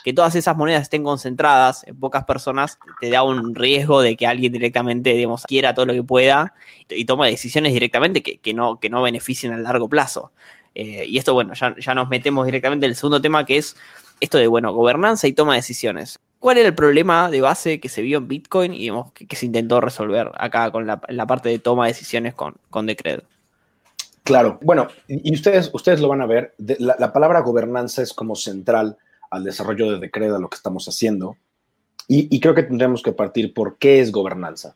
[0.03, 4.25] que todas esas monedas estén concentradas en pocas personas, te da un riesgo de que
[4.25, 6.53] alguien directamente, digamos, quiera todo lo que pueda
[6.89, 10.31] y tome decisiones directamente que, no, que no beneficien a largo plazo.
[10.75, 13.77] Eh, y esto, bueno, ya, ya, nos metemos directamente en el segundo tema que es
[14.19, 16.19] esto de, bueno, gobernanza y toma de decisiones.
[16.39, 18.89] ¿Cuál era el problema de base que se vio en Bitcoin y
[19.27, 23.21] que, se intentó resolver acá con la, parte de toma de decisiones con, con Decred?
[24.23, 28.97] Claro, bueno, y ustedes, ustedes lo van a ver, la, palabra gobernanza es como central
[29.29, 31.37] al desarrollo de Decred, a lo que estamos haciendo,
[32.07, 34.75] y creo que tendremos que partir por qué es gobernanza.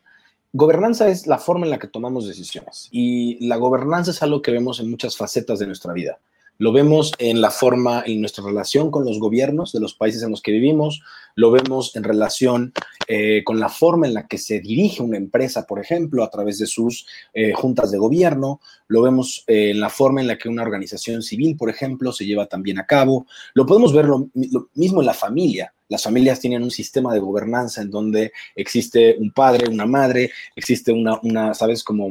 [0.52, 4.50] Gobernanza es la forma en la que tomamos decisiones y la gobernanza es algo que
[4.50, 6.18] vemos en muchas facetas de nuestra vida.
[6.60, 10.30] Lo vemos en la forma, en nuestra relación con los gobiernos de los países en
[10.30, 11.02] los que vivimos,
[11.34, 12.74] lo vemos en relación
[13.08, 16.58] eh, con la forma en la que se dirige una empresa, por ejemplo, a través
[16.58, 20.50] de sus eh, juntas de gobierno, lo vemos eh, en la forma en la que
[20.50, 24.28] una organización civil, por ejemplo, se lleva también a cabo, lo podemos ver lo
[24.74, 25.72] mismo en la familia.
[25.88, 30.92] Las familias tienen un sistema de gobernanza en donde existe un padre, una madre, existe
[30.92, 31.82] una, una ¿sabes?
[31.82, 32.10] Como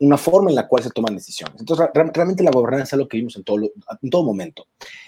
[0.00, 1.60] una forma en la cual se toman decisiones.
[1.60, 3.70] Entonces, realmente la gobernanza es lo que vimos en todo,
[4.02, 4.66] en todo momento.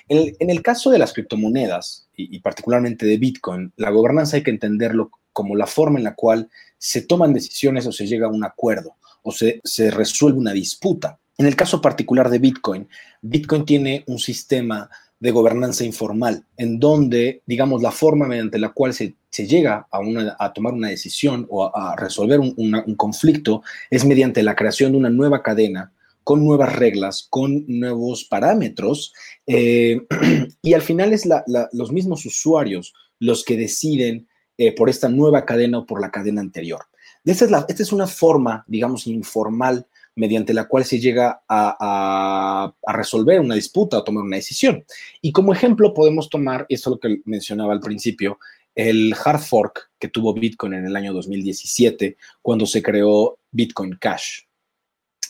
[0.09, 5.11] En el, caso de las criptomonedas, y, particularmente de Bitcoin, la gobernanza hay que entenderlo
[5.33, 8.97] como la forma en la cual se toman decisiones o se llega a un acuerdo
[9.23, 11.19] o se resuelve una disputa.
[11.39, 12.89] En el caso particular de Bitcoin,
[13.23, 14.91] Bitcoin tiene un sistema
[15.23, 19.15] de gobernanza informal, en donde, digamos, la forma mediante la cual se,
[19.47, 24.57] llega a, una, a, tomar una decisión o a, resolver un, conflicto es mediante la
[24.57, 25.93] creación de una nueva cadena
[26.25, 29.13] con nuevas reglas, con nuevos parámetros,
[29.47, 30.05] eh,
[30.61, 31.29] y al final es
[31.73, 34.27] los mismos usuarios los que deciden
[34.59, 36.81] eh, por esta nueva cadena o por la cadena anterior.
[37.25, 43.41] Esta es, esta es una forma, digamos, informal mediante la cual se llega a, resolver
[43.41, 44.85] una disputa o tomar una decisión.
[45.21, 48.39] Y como ejemplo podemos tomar, y esto es lo que mencionaba al principio,
[48.75, 54.41] el hard fork que tuvo Bitcoin en el año 2017, cuando se creó Bitcoin Cash.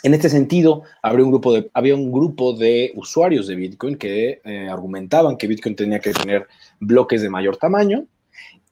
[0.03, 4.41] En este sentido, había un grupo de, había un grupo de usuarios de Bitcoin que
[4.45, 6.49] eh, argumentaban que Bitcoin tenía que tener
[6.81, 8.07] bloques de mayor tamaño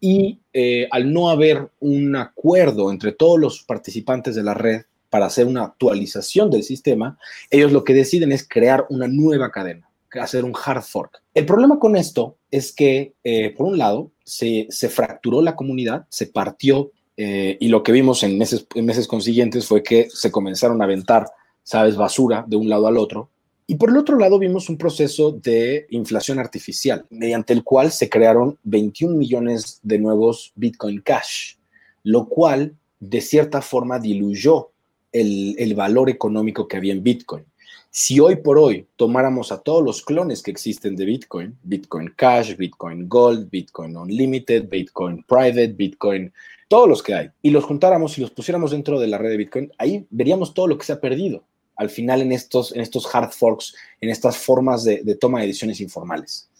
[0.00, 5.26] y eh, al no haber un acuerdo entre todos los participantes de la red para
[5.26, 7.18] hacer una actualización del sistema,
[7.50, 11.20] ellos lo que deciden es crear una nueva cadena, hacer un hard fork.
[11.34, 16.26] El problema con esto es que, eh, por un lado, se, fracturó la comunidad, se
[16.26, 20.80] partió eh, y lo que vimos en meses, en meses consiguientes fue que se comenzaron
[20.80, 21.26] a aventar,
[21.62, 23.30] sabes, basura de un lado al otro.
[23.66, 28.08] Y por el otro lado vimos un proceso de inflación artificial, mediante el cual se
[28.08, 31.54] crearon 21 millones de nuevos Bitcoin Cash,
[32.02, 34.69] lo cual de cierta forma diluyó
[35.12, 37.44] el, valor económico que había en Bitcoin.
[37.90, 42.56] Si hoy por hoy tomáramos a todos los clones que existen de Bitcoin, Bitcoin Cash,
[42.56, 46.32] Bitcoin Gold, Bitcoin Unlimited, Bitcoin Private, Bitcoin,
[46.68, 49.36] todos los que hay, y los juntáramos y los pusiéramos dentro de la red de
[49.38, 51.44] Bitcoin, ahí veríamos todo lo que se ha perdido.
[51.76, 55.80] al final en estos, en estos hard forks, en estas formas de, toma de decisiones
[55.80, 56.50] informales.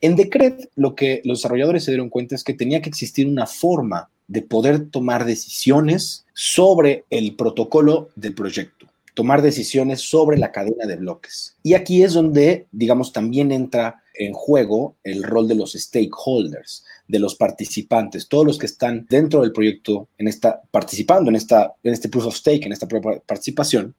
[0.00, 3.46] En Decret, lo que los desarrolladores se dieron cuenta es que tenía que existir una
[3.46, 10.86] forma de poder tomar decisiones sobre el protocolo del proyecto, tomar decisiones sobre la cadena
[10.86, 11.56] de bloques.
[11.62, 17.18] Y aquí es donde, digamos, también entra en juego el rol de los stakeholders, de
[17.18, 21.92] los participantes, todos los que están dentro del proyecto, en esta, participando en, esta, en
[21.92, 22.88] este proof of stake, en esta
[23.26, 23.94] participación,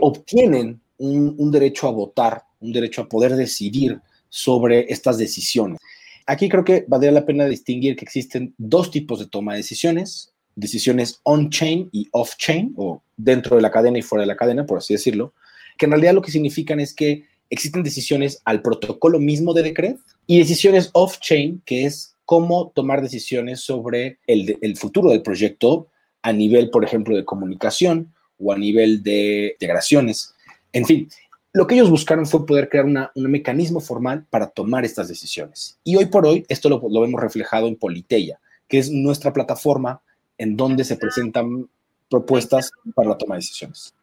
[0.00, 5.78] obtienen un, un derecho a votar, un derecho a poder decidir sobre estas decisiones.
[6.26, 10.32] Aquí creo que valdría la pena distinguir que existen dos tipos de toma de decisiones,
[10.56, 14.78] decisiones on-chain y off-chain, o dentro de la cadena y fuera de la cadena, por
[14.78, 15.34] así decirlo,
[15.76, 19.96] que en realidad lo que significan es que existen decisiones al protocolo mismo de Decred
[20.26, 25.88] y decisiones off-chain, que es cómo tomar decisiones sobre el, el, futuro del proyecto
[26.22, 30.34] a nivel, por ejemplo, de comunicación o a nivel de integraciones.
[30.72, 31.08] En fin,
[31.54, 35.78] lo que ellos buscaron fue poder crear un mecanismo formal para tomar estas decisiones.
[35.84, 40.00] Y hoy por hoy esto lo, lo vemos reflejado en Politeia, que es nuestra plataforma
[40.36, 41.68] en donde se presentan
[42.10, 43.94] propuestas para la toma de decisiones.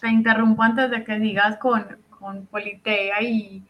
[0.00, 2.48] Te interrumpo antes de que sigas con, con
[3.20, 3.62] y,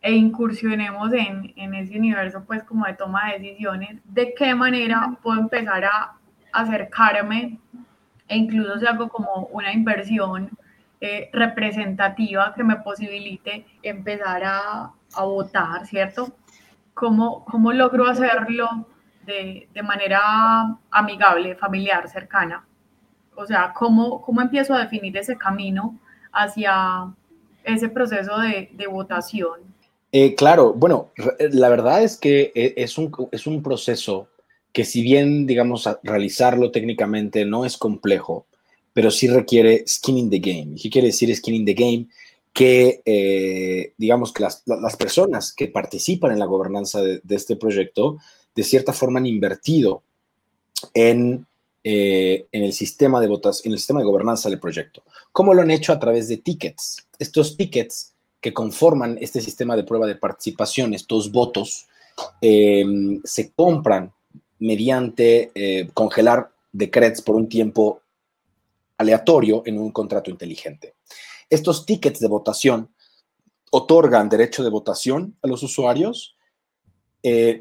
[0.00, 5.18] e incursionemos en, en, ese universo pues como de toma de decisiones, ¿de qué manera
[5.22, 6.16] puedo empezar a
[6.52, 7.58] acercarme
[8.28, 10.48] e incluso si hago como una inversión
[11.00, 16.32] eh, representativa que me posibilite empezar a, a votar, ¿cierto?
[16.94, 18.86] ¿Cómo, ¿Cómo, logro hacerlo
[19.26, 22.64] de, de, manera amigable, familiar, cercana?
[23.36, 25.98] O sea, ¿cómo, ¿cómo empiezo a definir ese camino
[26.32, 27.12] hacia
[27.64, 29.74] ese proceso de, de votación?
[30.12, 31.10] Eh, claro, bueno,
[31.50, 34.28] la verdad es que e, es un, es un proceso
[34.72, 38.46] que si bien, digamos, realizarlo técnicamente no es complejo,
[38.94, 40.76] pero sí requiere skin in the game.
[40.80, 42.06] qué quiere decir skin in the game?
[42.54, 47.56] Que, eh, digamos, que las, las, personas que participan en la gobernanza de, de, este
[47.56, 48.18] proyecto,
[48.54, 50.02] de cierta forma han invertido
[50.94, 51.46] en
[51.86, 55.02] eh, en el sistema de votación, en el sistema de gobernanza del proyecto.
[55.32, 55.92] ¿Cómo lo han hecho?
[55.92, 57.06] A través de tickets.
[57.18, 61.86] Estos tickets que conforman este sistema de prueba de participación, estos votos,
[62.40, 62.86] eh,
[63.24, 64.12] se compran
[64.60, 68.00] mediante eh, congelar decrets por un tiempo
[68.98, 70.94] aleatorio en un contrato inteligente.
[71.50, 72.94] Estos tickets de votación
[73.70, 76.36] otorgan derecho de votación a los usuarios,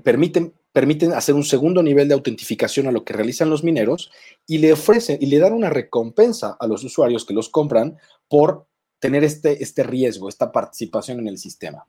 [0.03, 4.11] permiten permiten hacer un segundo nivel de autentificación a lo que realizan los mineros
[4.47, 8.65] y le ofrecen y le dan una recompensa a los usuarios que los compran por
[8.99, 11.87] tener este, este riesgo, esta participación en el sistema.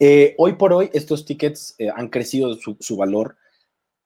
[0.00, 3.36] Eh, hoy por hoy estos tickets eh, han crecido su, su, valor.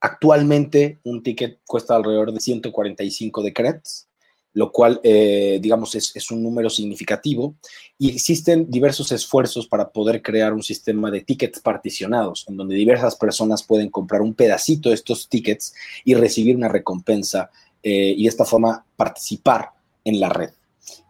[0.00, 4.07] Actualmente un ticket cuesta alrededor de 145 decrets
[4.54, 7.54] lo cual, eh, digamos, es, un número significativo.
[7.98, 13.16] Y existen diversos esfuerzos para poder crear un sistema de tickets particionados, en donde diversas
[13.16, 17.50] personas pueden comprar un pedacito de estos tickets y recibir una recompensa
[17.82, 19.70] eh, y de esta forma participar
[20.04, 20.50] en la red.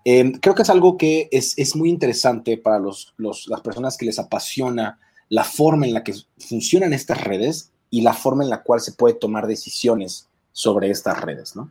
[0.05, 4.99] Em, creo que es algo que es, muy interesante para las personas que les apasiona
[5.29, 8.93] la forma en la que funcionan estas redes y la forma en la cual se
[8.93, 11.71] puede tomar decisiones sobre estas redes, ¿no?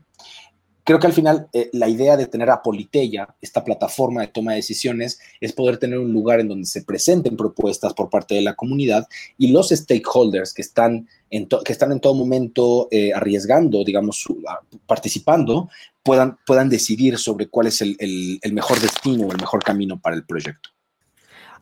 [0.87, 4.51] Creo que al final eh, la idea de tener a Politeia, esta plataforma de toma
[4.51, 8.41] de decisiones, es poder tener un lugar en donde se presenten propuestas por parte de
[8.41, 9.05] la comunidad
[9.37, 14.25] y los stakeholders que están en, que están en todo momento eh, arriesgando, digamos,
[14.85, 15.69] participando,
[16.03, 20.15] puedan, puedan decidir sobre cuál es el, el, mejor destino o el mejor camino para
[20.15, 20.69] el proyecto.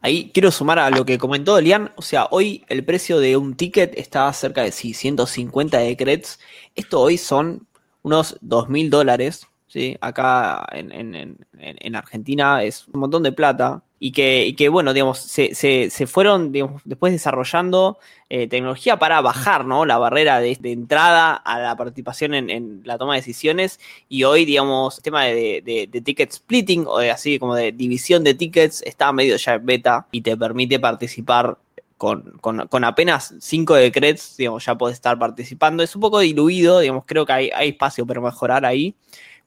[0.01, 3.55] Ahí quiero sumar a lo que comentó Elian, o sea, hoy el precio de un
[3.55, 6.37] ticket está cerca de 150 decrets.
[6.75, 7.65] Esto hoy son
[8.05, 9.97] unos dos mil dólares, ¿sí?
[9.99, 13.81] Acá en, Argentina es un montón de plata.
[13.97, 16.51] Y que, que bueno, digamos, se, se, fueron
[16.83, 17.97] después desarrollando
[18.29, 19.85] eh, tecnología para bajar ¿no?
[19.85, 23.79] la barrera de, entrada a la participación en, la toma de decisiones.
[24.07, 28.23] Y hoy, digamos, el tema de, de, ticket splitting o de así como de división
[28.23, 31.57] de tickets está medio ya en beta y te permite participar
[31.97, 35.83] con, apenas cinco decrets, digamos, ya puedes estar participando.
[35.83, 38.95] Es un poco diluido, digamos, creo que hay, espacio para mejorar ahí,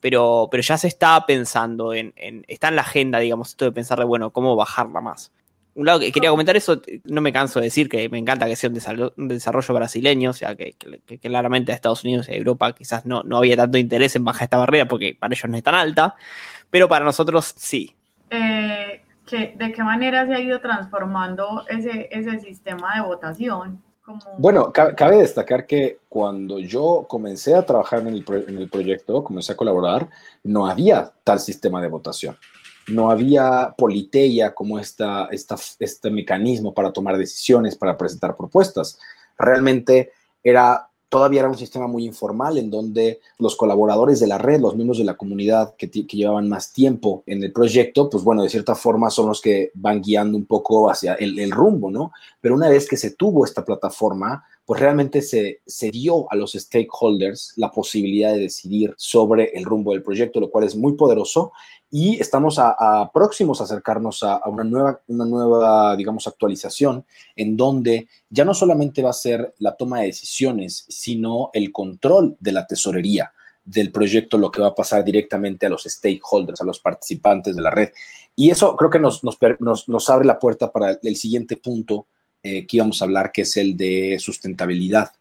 [0.01, 2.15] pero, pero ya se está pensando en,
[2.49, 5.33] está en la agenda, digamos, esto de pensar de, bueno, cómo bajarla más.
[5.75, 8.57] Un lado que quería comentar eso, no me canso de decir que me encanta que
[8.57, 10.75] sea un desarrollo, brasileño, o sea, que,
[11.21, 14.57] claramente a Estados Unidos y Europa quizás no, no había tanto interés en bajar esta
[14.57, 16.17] barrera porque para ellos no es tan alta,
[16.71, 17.95] pero para nosotros sí.
[18.31, 18.88] Eh,
[19.37, 23.83] ¿de qué manera se ha ido transformando ese, ese sistema de votación?
[24.39, 29.53] Bueno, cabe destacar que cuando yo comencé a trabajar en el, en el, proyecto, comencé
[29.53, 30.09] a colaborar,
[30.43, 32.37] no había tal sistema de votación.
[32.89, 38.99] No había politeia como esta, esta, este mecanismo para tomar decisiones, para presentar propuestas.
[39.37, 40.13] Realmente
[40.43, 44.75] era todavía era un sistema muy informal en donde los colaboradores de la red, los
[44.75, 48.75] miembros de la comunidad que, llevaban más tiempo en el proyecto, pues bueno, de cierta
[48.75, 52.13] forma son los que van guiando un poco hacia el, rumbo, ¿no?
[52.41, 56.53] Pero una vez que se tuvo esta plataforma, pues realmente se, se dio a los
[56.53, 61.53] stakeholders la posibilidad de decidir sobre el rumbo del proyecto, lo cual es muy poderoso
[61.91, 62.61] y estamos
[63.15, 69.01] próximos a acercarnos a, una, nueva, una nueva, digamos, actualización en donde ya no solamente
[69.01, 73.33] va a ser la toma de decisiones, sino el control de la tesorería
[73.65, 77.63] del proyecto, lo que va a pasar directamente a los stakeholders, a los participantes de
[77.63, 77.89] la red.
[78.37, 82.07] Y eso creo que nos, nos, nos, abre la puerta para el siguiente punto
[82.43, 85.13] eh, que íbamos a hablar, que es el de sustentabilidad.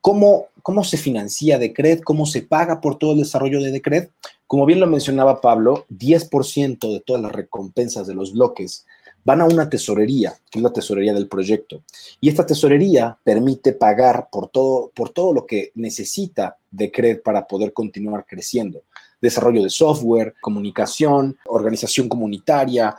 [0.00, 2.00] ¿Cómo, ¿Cómo se financia Decred?
[2.00, 4.08] ¿Cómo se paga por todo el desarrollo de Decred?
[4.46, 8.86] Como bien lo mencionaba Pablo, 10% de todas las recompensas de los bloques
[9.26, 11.82] van a una tesorería, que es la tesorería del proyecto.
[12.20, 17.72] Y esta tesorería permite pagar por todo, por todo lo que necesita Decred para poder
[17.72, 18.82] continuar creciendo.
[19.20, 22.94] Desarrollo de software, comunicación, organización comunitaria,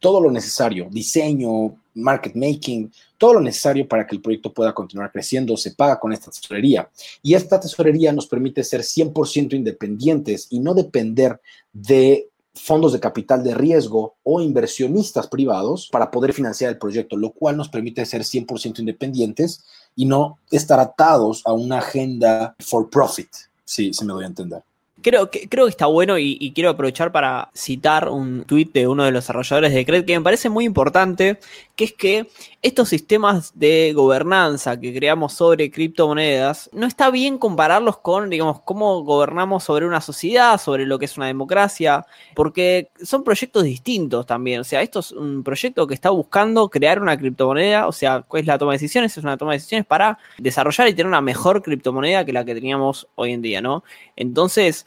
[0.00, 5.12] todo lo necesario, diseño, market making, todo lo necesario para que el proyecto pueda continuar
[5.12, 6.88] creciendo, se paga con esta tesorería.
[7.22, 11.40] Y esta tesorería nos permite ser 100% independientes y no depender
[11.72, 17.30] de fondos de capital de riesgo o inversionistas privados para poder financiar el proyecto, lo
[17.30, 23.28] cual nos permite ser 100% independientes y no estar atados a una agenda for profit,
[23.64, 24.62] si, si me doy a entender.
[25.02, 29.04] Creo que, creo que está bueno y, quiero aprovechar para citar un tuit de uno
[29.04, 31.38] de los desarrolladores de Cred que me parece muy importante,
[31.76, 32.26] que es que
[32.62, 39.02] estos sistemas de gobernanza que creamos sobre criptomonedas, no está bien compararlos con, digamos, cómo
[39.02, 44.60] gobernamos sobre una sociedad, sobre lo que es una democracia, porque son proyectos distintos también.
[44.60, 48.40] O sea, esto es un proyecto que está buscando crear una criptomoneda, o sea, ¿cuál
[48.42, 49.16] es la toma de decisiones?
[49.16, 52.54] Es una toma de decisiones para desarrollar y tener una mejor criptomoneda que la que
[52.54, 53.84] teníamos hoy en día, ¿no?
[54.16, 54.86] Entonces,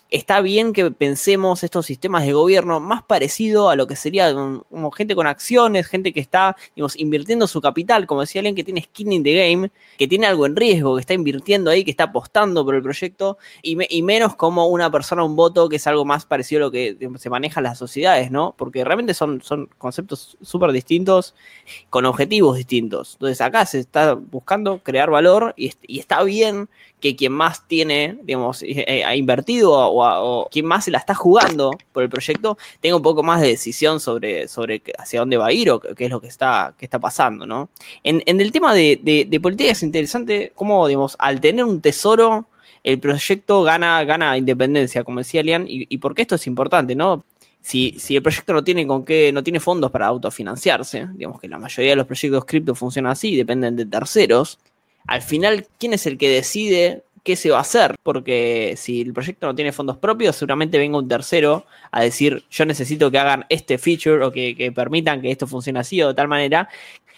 [0.11, 4.91] está bien que pensemos estos sistemas de gobierno más parecido a lo que sería como
[4.91, 8.83] gente con acciones, gente que está, digamos, invirtiendo su capital, como decía alguien que tiene
[8.83, 12.03] skin in the game, que tiene algo en riesgo, que está invirtiendo ahí, que está
[12.05, 16.25] apostando por el proyecto, y, menos como una persona, un voto, que es algo más
[16.25, 18.53] parecido a lo que se maneja en las sociedades, ¿no?
[18.57, 21.35] Porque realmente son, son conceptos súper distintos,
[21.89, 23.13] con objetivos distintos.
[23.13, 26.67] Entonces acá se está buscando crear valor y, y está bien
[27.01, 30.00] que quien más tiene, digamos, eh, eh, ha invertido o,
[30.51, 33.99] quien más se la está jugando por el proyecto, tenga un poco más de decisión
[33.99, 37.45] sobre, sobre hacia dónde va a ir o qué es lo que está, está pasando,
[37.45, 37.69] ¿no?
[38.03, 42.47] En, el tema de, política es interesante cómo, digamos, al tener un tesoro,
[42.83, 46.95] el proyecto gana, gana independencia, como decía Lian, y, y por qué esto es importante,
[46.95, 47.23] ¿no?
[47.61, 51.47] Si, si, el proyecto no tiene con qué, no tiene fondos para autofinanciarse, digamos que
[51.47, 54.57] la mayoría de los proyectos cripto funcionan así, dependen de terceros,
[55.07, 57.95] al final, ¿quién es el que decide qué se va a hacer?
[58.03, 62.65] Porque si el proyecto no tiene fondos propios, seguramente venga un tercero a decir, yo
[62.65, 66.27] necesito que hagan este feature o que, permitan que esto funcione así o de tal
[66.27, 66.69] manera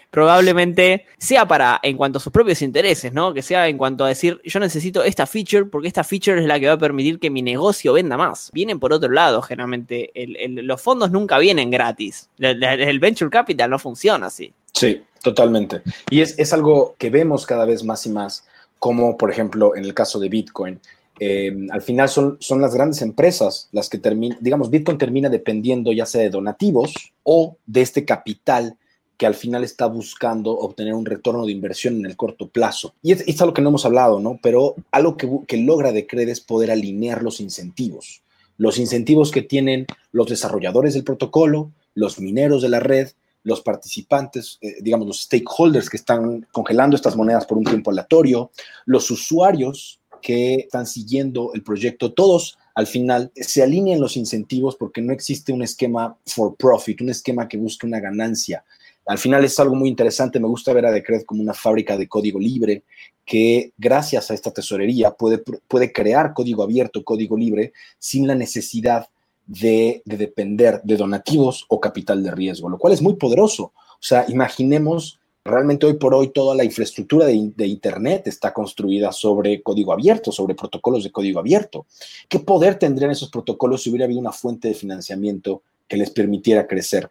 [0.10, 3.34] probablemente sea para en cuanto a sus propios intereses, ¿no?
[3.34, 6.60] Que sea en cuanto a decir, yo necesito esta feature porque esta feature es la
[6.60, 8.52] que va a permitir que mi negocio venda más.
[8.54, 10.12] Vienen por otro lado, generalmente.
[10.38, 12.30] los fondos nunca vienen gratis.
[12.38, 14.54] el venture capital no funciona así.
[14.72, 15.82] Sí, Totalmente.
[16.10, 18.46] Y es, es, algo que vemos cada vez más y más,
[18.84, 20.78] como por ejemplo en el caso de Bitcoin.
[21.18, 25.94] Em, al final son, son las grandes empresas las que terminan, digamos, Bitcoin termina dependiendo
[25.94, 26.94] ya sea de donativos
[27.24, 28.76] o de este capital
[29.16, 32.94] que al final está buscando obtener un retorno de inversión en el corto plazo.
[33.02, 34.38] Y es, es algo que no hemos hablado, ¿no?
[34.44, 38.22] Pero algo que, que logra Decred es poder alinear los incentivos.
[38.58, 43.12] Los incentivos que tienen los desarrolladores del protocolo, los mineros de la red,
[43.44, 48.52] los participantes, eh, digamos, los stakeholders que están congelando estas monedas por un tiempo aleatorio,
[48.86, 55.02] los usuarios que están siguiendo el proyecto, todos al final se alinean los incentivos porque
[55.02, 58.64] no existe un esquema for profit, un esquema que busque una ganancia.
[59.06, 62.08] Al final es algo muy interesante, me gusta ver a Decred como una fábrica de
[62.08, 62.84] código libre
[63.26, 69.08] que gracias a esta tesorería puede, puede crear código abierto, código libre, sin la necesidad
[69.46, 73.74] de, depender de donativos o capital de riesgo, lo cual es muy poderoso.
[73.74, 79.62] O sea, imaginemos, realmente hoy por hoy toda la infraestructura de, Internet está construida sobre
[79.62, 81.86] código abierto, sobre protocolos de código abierto.
[82.28, 86.68] ¿Qué poder tendrían esos protocolos si hubiera habido una fuente de financiamiento que les permitiera
[86.68, 87.10] crecer?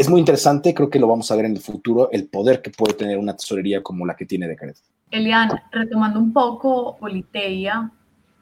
[0.00, 2.70] es muy interesante, creo que lo vamos a ver en el futuro, el poder que
[2.70, 4.74] puede tener una tesorería como la que tiene Decred.
[5.10, 7.90] Elian, retomando un poco Politeia,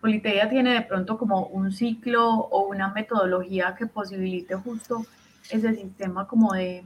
[0.01, 5.05] Politeia tiene de pronto como un ciclo o una metodología que posibilite justo
[5.51, 6.85] ese sistema como de,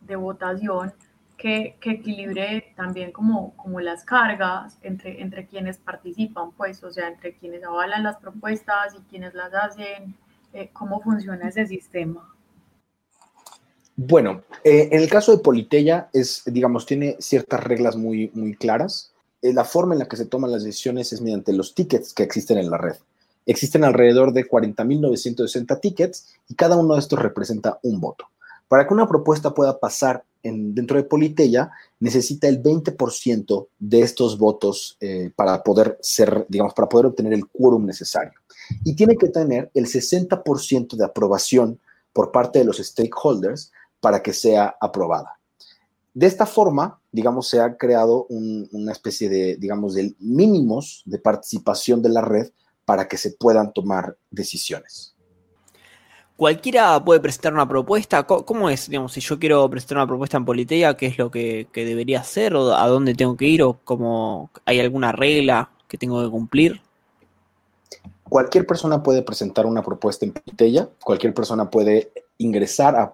[0.00, 0.92] de votación
[1.36, 7.08] que, que, equilibre también como, como las cargas entre, entre quienes participan, pues, o sea,
[7.08, 10.14] entre quienes avalan las propuestas y quienes las hacen,
[10.52, 12.28] eh, cómo funciona ese sistema.
[13.96, 19.11] Bueno, eh, en el caso de Politeya es, digamos, tiene ciertas reglas muy, muy claras.
[19.42, 22.22] Eh, la forma en la que se toman las decisiones es mediante los tickets que
[22.22, 22.96] existen en la red.
[23.44, 28.26] Existen alrededor de 40.960 tickets y cada uno de estos representa un voto.
[28.68, 31.70] Para que una propuesta pueda pasar en, dentro de Politeya,
[32.00, 37.46] necesita el 20% de estos votos eh, para poder ser, digamos, para poder obtener el
[37.46, 38.32] quórum necesario.
[38.84, 41.78] Y tiene que tener el 60% de aprobación
[42.12, 45.38] por parte de los stakeholders para que sea aprobada.
[46.14, 52.02] De esta forma, digamos, se ha creado una especie de, digamos, de mínimos de participación
[52.02, 52.50] de la red
[52.84, 55.14] para que se puedan tomar decisiones.
[56.36, 58.24] ¿Cualquiera puede presentar una propuesta?
[58.24, 61.68] ¿Cómo es, digamos, si yo quiero presentar una propuesta en Politea, qué es lo que,
[61.72, 65.96] que debería hacer o a dónde tengo que ir o cómo hay alguna regla que
[65.96, 66.80] tengo que cumplir?
[68.28, 73.12] Cualquier persona puede presentar una propuesta en Politea, cualquier persona puede ingresar a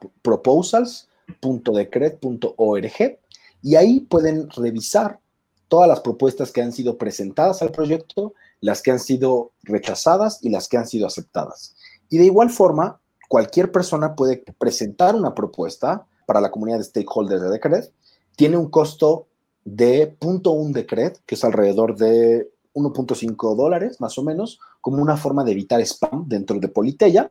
[1.40, 3.18] proposals.decret.org
[3.62, 5.20] y ahí pueden revisar
[5.68, 10.48] todas las propuestas que han sido presentadas al proyecto, las que han sido rechazadas y
[10.48, 11.74] las que han sido aceptadas.
[12.08, 17.42] Y de igual forma, cualquier persona puede presentar una propuesta para la comunidad de stakeholders
[17.42, 17.92] de Decret.
[18.36, 19.26] Tiene un costo
[19.64, 25.44] de .1 Decret, que es alrededor de 1.5 dólares más o menos, como una forma
[25.44, 27.30] de evitar spam dentro de Politeya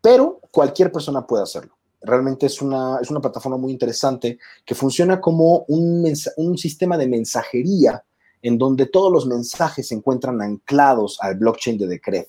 [0.00, 1.76] pero cualquier persona puede hacerlo.
[2.02, 7.08] Realmente es una, es una plataforma muy interesante que funciona como un, un sistema de
[7.08, 8.04] mensajería
[8.42, 12.24] en donde todos los mensajes se encuentran anclados al blockchain de Decred.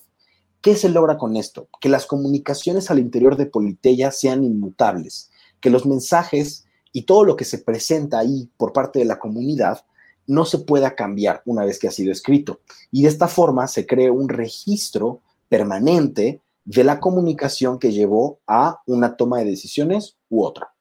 [0.62, 1.70] ¿Qué se logra con esto?
[1.80, 7.36] Que las comunicaciones al interior de Politeya sean inmutables, que los mensajes y todo lo
[7.36, 9.86] que se presenta ahí por parte de la comunidad
[10.28, 12.60] no se pueda cambiar una vez que ha sido escrito.
[12.92, 18.82] Y de esta forma se cree un registro permanente de la comunicación que llevó a
[18.86, 20.72] una toma de decisiones u otra.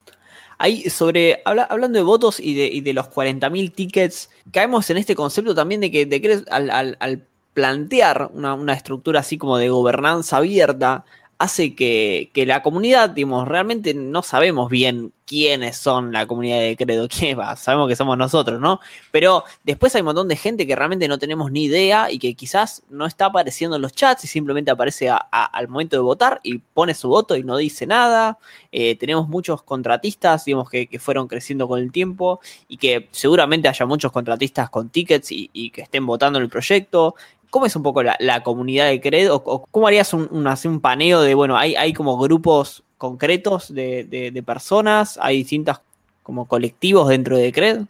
[0.59, 5.15] Ahí, sobre, hablando de votos y de, y de los 40.000 tickets, caemos en este
[5.15, 11.05] concepto también de que, de al, plantear una, una, estructura así como de gobernanza abierta,
[11.41, 17.09] hace que, la comunidad, digamos, realmente no sabemos bien quiénes son la comunidad de credo,
[17.19, 18.79] quién va, sabemos que somos nosotros, ¿no?
[19.11, 22.35] Pero después hay un montón de gente que realmente no tenemos ni idea y que
[22.35, 26.59] quizás no está apareciendo en los chats y simplemente aparece al momento de votar y
[26.59, 28.39] pone su voto y no dice nada.
[28.71, 33.87] Eh, tenemos muchos contratistas, digamos, que, fueron creciendo con el tiempo y que seguramente haya
[33.87, 37.15] muchos contratistas con tickets y, y que estén votando en el proyecto.
[37.51, 39.33] ¿Cómo es un poco la, comunidad de CRED?
[39.33, 45.19] ¿O, cómo harías un, un, paneo de, bueno, hay, hay como grupos concretos de, personas,
[45.21, 45.81] hay distintos
[46.23, 47.81] como colectivos dentro de CRED?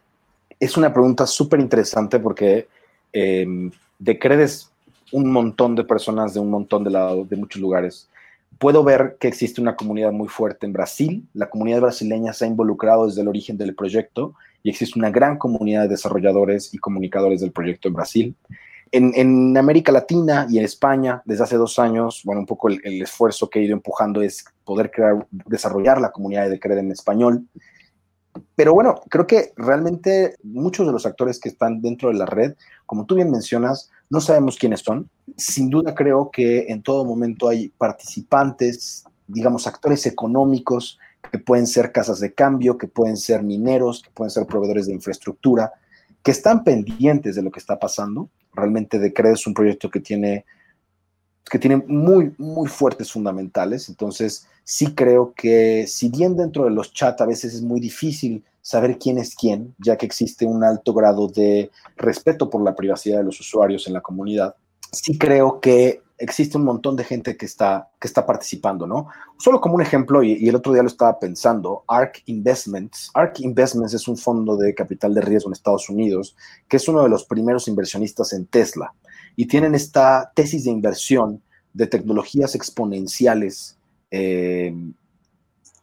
[0.59, 2.67] Es una pregunta súper interesante porque
[3.13, 3.45] eh,
[3.99, 4.71] de CRED es
[5.11, 8.07] un montón de personas de un montón de, lados, de muchos lugares.
[8.57, 11.23] Puedo ver que existe una comunidad muy fuerte en Brasil.
[11.33, 14.33] La comunidad brasileña se ha involucrado desde el origen del proyecto
[14.63, 18.35] y existe una gran comunidad de desarrolladores y comunicadores del proyecto en Brasil
[18.91, 23.49] en, América Latina y en España, desde hace dos años, bueno, un poco el, esfuerzo
[23.49, 27.47] que he ido empujando es poder crear, desarrollar la comunidad de Cred en español.
[28.55, 32.55] Pero bueno, creo que realmente muchos de los actores que están dentro de la red,
[32.85, 35.09] como tú bien mencionas, no sabemos quiénes son.
[35.37, 40.97] Sin duda creo que en todo momento hay participantes, digamos, actores económicos
[41.31, 44.93] que pueden ser casas de cambio, que pueden ser mineros, que pueden ser proveedores de
[44.93, 45.71] infraestructura,
[46.23, 50.45] que están pendientes de lo que está pasando Realmente Decred es un proyecto que tiene,
[51.49, 53.87] que tiene muy, muy fuertes fundamentales.
[53.89, 58.43] Entonces, sí creo que si bien dentro de los chats a veces es muy difícil
[58.61, 63.19] saber quién es quién, ya que existe un alto grado de respeto por la privacidad
[63.19, 64.55] de los usuarios en la comunidad,
[64.91, 69.07] sí creo que existe un montón de gente que está, que está participando, ¿no?
[69.37, 73.09] Solo como un ejemplo, y, el otro día lo estaba pensando, ARK Investments.
[73.13, 76.35] ARK Investments es un fondo de capital de riesgo en Estados Unidos,
[76.67, 78.93] que es uno de los primeros inversionistas en Tesla.
[79.35, 81.41] Y tienen esta tesis de inversión
[81.73, 83.77] de tecnologías exponenciales.
[84.11, 84.73] Eh,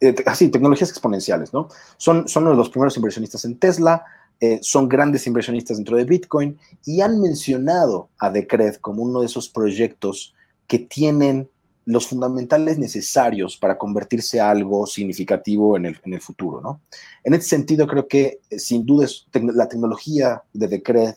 [0.00, 1.68] eh así, tecnologías exponenciales, ¿no?
[1.96, 4.04] Son, son uno de los primeros inversionistas en Tesla,
[4.40, 9.26] eh, son grandes inversionistas dentro de Bitcoin y han mencionado a Decred como uno de
[9.26, 10.34] esos proyectos
[10.68, 11.50] que tienen
[11.86, 16.82] los fundamentales necesarios para convertirse a algo significativo en el, en el futuro, ¿no?
[17.24, 21.14] En ese sentido, creo que eh, sin duda la tecnología de Decred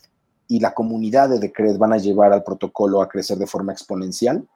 [0.47, 4.47] y la comunidad de Decred van a llevar al protocolo a crecer de forma exponencial,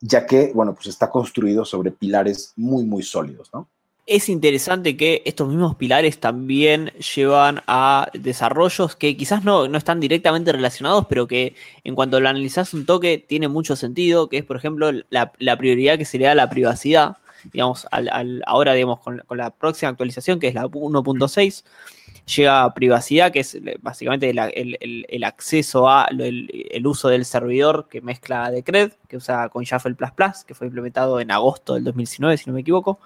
[0.00, 3.68] ya que, bueno, pues está construido sobre pilares muy, muy sólidos, ¿no?
[4.06, 10.52] Es interesante que estos mismos pilares también llevan a desarrollos que quizás no, están directamente
[10.52, 14.56] relacionados, pero que en cuanto lo analizás un toque tiene mucho sentido, que es, por
[14.56, 17.16] ejemplo, la, prioridad que se le da a la privacidad.
[17.52, 21.64] Digamos, al, ahora, digamos, con, la próxima actualización, que es la 1.6,
[22.36, 28.92] llega privacidad, que es básicamente el, acceso a el, uso del servidor que mezcla Decred,
[29.08, 29.96] que usa con Shuffle
[30.46, 32.98] que fue implementado en agosto del 2019, si no me equivoco.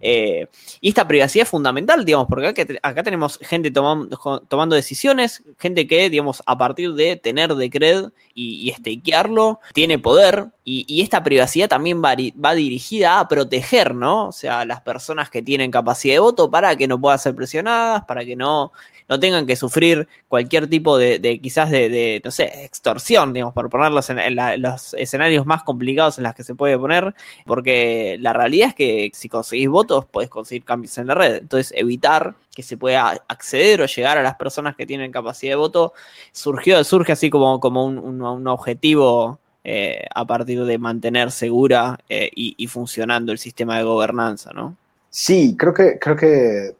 [0.00, 0.46] Eh,
[0.80, 6.42] y esta privacidad es fundamental, digamos, porque acá, tenemos gente tomando decisiones, gente que, digamos,
[6.46, 10.48] a partir de tener Decred y, y stakearlo, tiene poder.
[10.64, 12.16] Y, esta privacidad también va,
[12.54, 14.28] dirigida a proteger, ¿no?
[14.28, 18.04] O sea, las personas que tienen capacidad de voto para que no puedan ser presionadas,
[18.04, 18.72] para que no
[19.08, 24.10] no tengan que sufrir cualquier tipo de, quizás de, no sé, extorsión, digamos, por ponerlos
[24.10, 27.14] en, los escenarios más complicados en los que se puede poner,
[27.44, 31.36] porque la realidad es que si conseguís votos, podés conseguir cambios en la red.
[31.36, 35.56] Entonces, evitar que se pueda acceder o llegar a las personas que tienen capacidad de
[35.56, 35.92] voto,
[36.32, 42.54] surgió, surge así como, como un, objetivo eh, a partir de mantener segura eh, y,
[42.56, 44.76] y, funcionando el sistema de gobernanza, ¿no?
[45.10, 46.74] Sí, creo que, creo que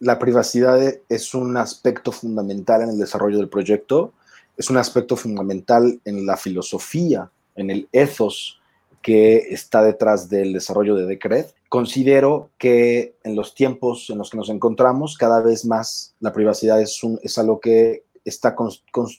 [0.00, 4.12] la privacidad es un aspecto fundamental en el desarrollo del proyecto,
[4.56, 8.60] es un aspecto fundamental en la filosofía, en el ethos
[9.02, 11.46] que está detrás del desarrollo de Decred.
[11.70, 16.82] Considero que en los tiempos en los que nos encontramos, cada vez más la privacidad
[16.82, 18.56] es, es algo que está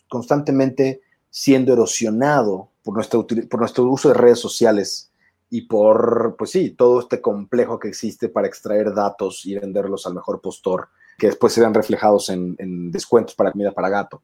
[0.10, 1.00] constantemente
[1.30, 5.12] siendo erosionado por nuestro, por nuestro uso de redes sociales
[5.50, 10.16] y por, pues sí, todo este complejo que existe para extraer datos y venderlos al
[10.16, 14.22] mejor postor, que después serán reflejados en, descuentos para comida para gato.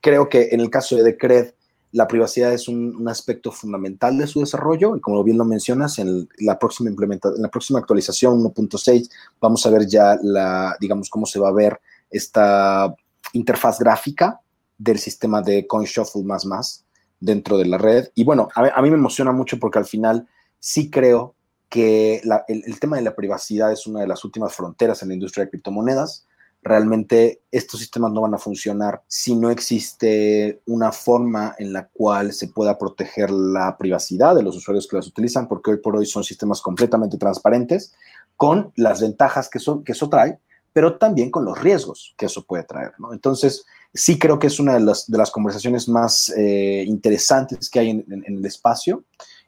[0.00, 1.52] Creo que en el caso de Decred,
[1.96, 6.28] la privacidad es un, aspecto fundamental de su desarrollo y como bien lo mencionas, en
[6.40, 9.08] la próxima implementación, en la próxima actualización 1.6
[9.40, 11.80] vamos a ver ya la, digamos, cómo se va a ver
[12.10, 12.94] esta
[13.32, 14.40] interfaz gráfica
[14.76, 16.84] del sistema de CoinShuffle más más
[17.18, 18.10] dentro de la red.
[18.14, 20.28] Y bueno, a mí me emociona mucho porque al final
[20.60, 21.34] sí creo
[21.70, 25.44] que el, tema de la privacidad es una de las últimas fronteras en la industria
[25.44, 26.26] de criptomonedas.
[26.66, 32.32] Realmente estos sistemas no van a funcionar si no existe una forma en la cual
[32.32, 36.06] se pueda proteger la privacidad de los usuarios que las utilizan, porque hoy por hoy
[36.06, 37.94] son sistemas completamente transparentes,
[38.34, 40.40] con las ventajas que, eso trae,
[40.72, 42.94] pero también con los riesgos que eso puede traer.
[43.12, 43.64] Entonces,
[43.94, 47.90] sí creo que es una de las, de las conversaciones más eh, interesantes que hay
[47.90, 49.04] en el espacio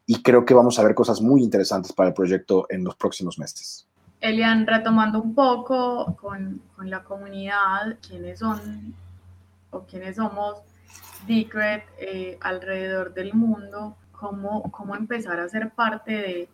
[0.07, 3.41] y creo que vamos a ver cosas muy interesantes para el proyecto en los próximos
[3.41, 3.88] meses.
[4.21, 8.95] Elian, retomando un poco con, con la comunidad, quiénes son
[9.71, 10.63] o quiénes somos
[11.27, 16.49] Decred eh, alrededor del mundo, cómo, cómo empezar a ser parte de,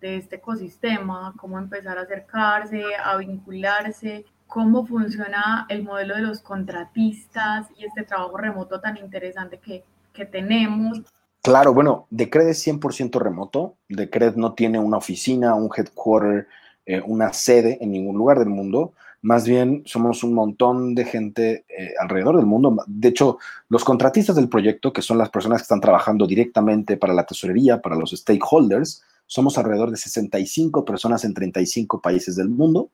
[0.00, 6.40] de este ecosistema, cómo empezar a acercarse, a vincularse, cómo funciona el modelo de los
[6.40, 11.02] contratistas y este trabajo remoto tan interesante que, que tenemos
[11.46, 13.76] Claro, bueno, Decred es 100% remoto.
[13.88, 16.48] Decred no tiene una oficina, un headquarter,
[16.86, 18.94] eh, una sede en ningún lugar del mundo.
[19.22, 22.76] Más bien somos un montón de gente eh, alrededor del mundo.
[22.86, 27.12] De hecho, los contratistas del proyecto, que son las personas que están trabajando directamente para
[27.12, 32.90] la tesorería, para los stakeholders, somos alrededor de 65 personas en 35 países del mundo,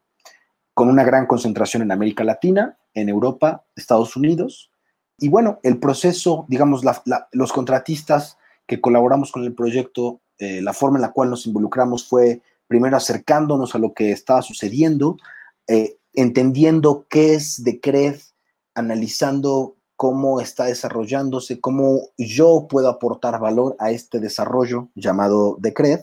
[0.73, 4.71] con una gran concentración en América Latina, en Europa, Estados Unidos.
[5.19, 6.83] Y bueno, el proceso, digamos,
[7.33, 12.09] los contratistas que colaboramos con el proyecto, eh, la forma en la cual nos involucramos
[12.09, 12.41] fue
[12.73, 15.19] primero acercándonos a lo que estaba sucediendo,
[15.69, 18.19] eh, entendiendo qué es Decred,
[18.75, 26.01] analizando cómo está desarrollándose, cómo yo puedo aportar valor a este desarrollo llamado Decred.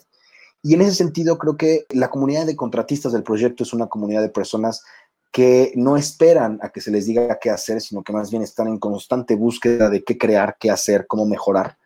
[0.62, 4.22] Y en ese sentido creo que la comunidad de contratistas del proyecto es una comunidad
[4.22, 4.84] de personas
[5.32, 8.68] que no esperan a que se les diga qué hacer, sino que más bien están
[8.68, 11.80] en constante búsqueda de qué crear, qué hacer, cómo mejorar.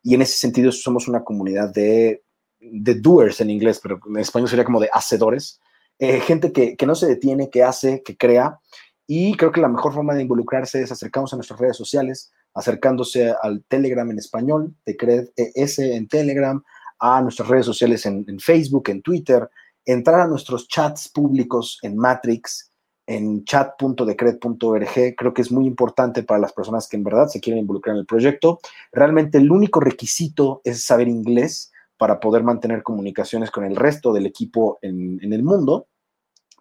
[0.00, 2.22] Y en ese sentido somos una comunidad de,
[2.60, 5.60] de doers en inglés, pero en español sería como de hacedores.
[5.98, 8.60] Eh, gente que, que, no se detiene, que hace, que crea.
[9.06, 13.34] Y creo que la mejor forma de involucrarse es acercarnos a nuestras redes sociales, acercándose
[13.42, 16.62] al Telegram en español, de ES en Telegram,
[16.98, 19.48] a nuestras redes sociales en, en Facebook, en Twitter,
[19.84, 22.70] entrar a nuestros chats públicos en Matrix,
[23.06, 25.16] en chat.decred.org.
[25.16, 28.00] Creo que es muy importante para las personas que en verdad se quieren involucrar en
[28.00, 28.60] el proyecto.
[28.92, 34.26] Realmente el único requisito es saber inglés para poder mantener comunicaciones con el resto del
[34.26, 35.86] equipo en, el mundo.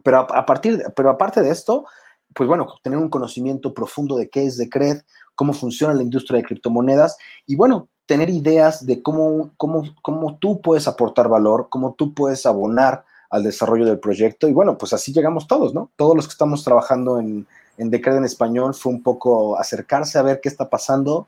[0.04, 1.86] Pero a, partir, pero aparte de esto,
[2.34, 5.02] pues bueno, tener un conocimiento profundo de qué es Decred,
[5.36, 10.62] cómo funciona la industria de criptomonedas y bueno, tener ideas de cómo, cómo, cómo tú
[10.62, 14.48] puedes aportar valor, cómo tú puedes abonar al desarrollo del proyecto.
[14.48, 15.92] Y bueno, pues así llegamos todos, ¿no?
[15.98, 17.46] Todos los que estamos trabajando en,
[17.78, 21.28] en Decred en español fue un poco acercarse a ver qué está pasando,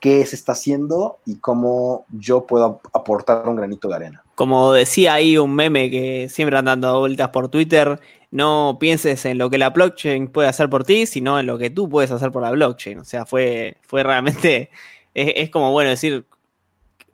[0.00, 4.24] qué se está haciendo y cómo yo puedo aportar un granito de arena.
[4.34, 9.38] Como decía ahí un meme que siempre han dando vueltas por Twitter, no pienses en
[9.38, 12.30] lo que la blockchain puede hacer por ti, sino en lo que tú puedes hacer
[12.30, 12.98] por la blockchain.
[12.98, 14.70] O sea, fue, fue realmente,
[15.14, 16.24] es, como, bueno, decir,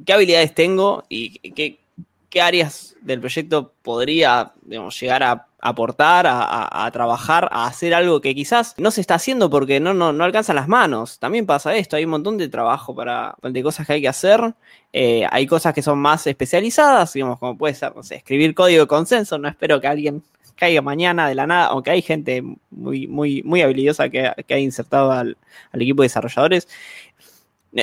[0.04, 1.83] ¿qué habilidades tengo y qué,
[2.34, 8.74] qué áreas del proyecto podría llegar a aportar, a, trabajar, a hacer algo que quizás
[8.76, 11.20] no se está haciendo porque no, no, no alcanzan las manos.
[11.20, 14.52] También pasa esto, hay un montón de trabajo para, de cosas que hay que hacer.
[14.92, 18.80] Eh, hay cosas que son más especializadas, digamos, como puede ser, no sé, escribir código
[18.80, 19.38] de consenso.
[19.38, 20.24] No espero que alguien
[20.56, 24.58] caiga mañana de la nada, aunque hay gente muy, muy, muy habilidosa que, que ha
[24.58, 25.36] insertado al
[25.72, 26.66] equipo de desarrolladores.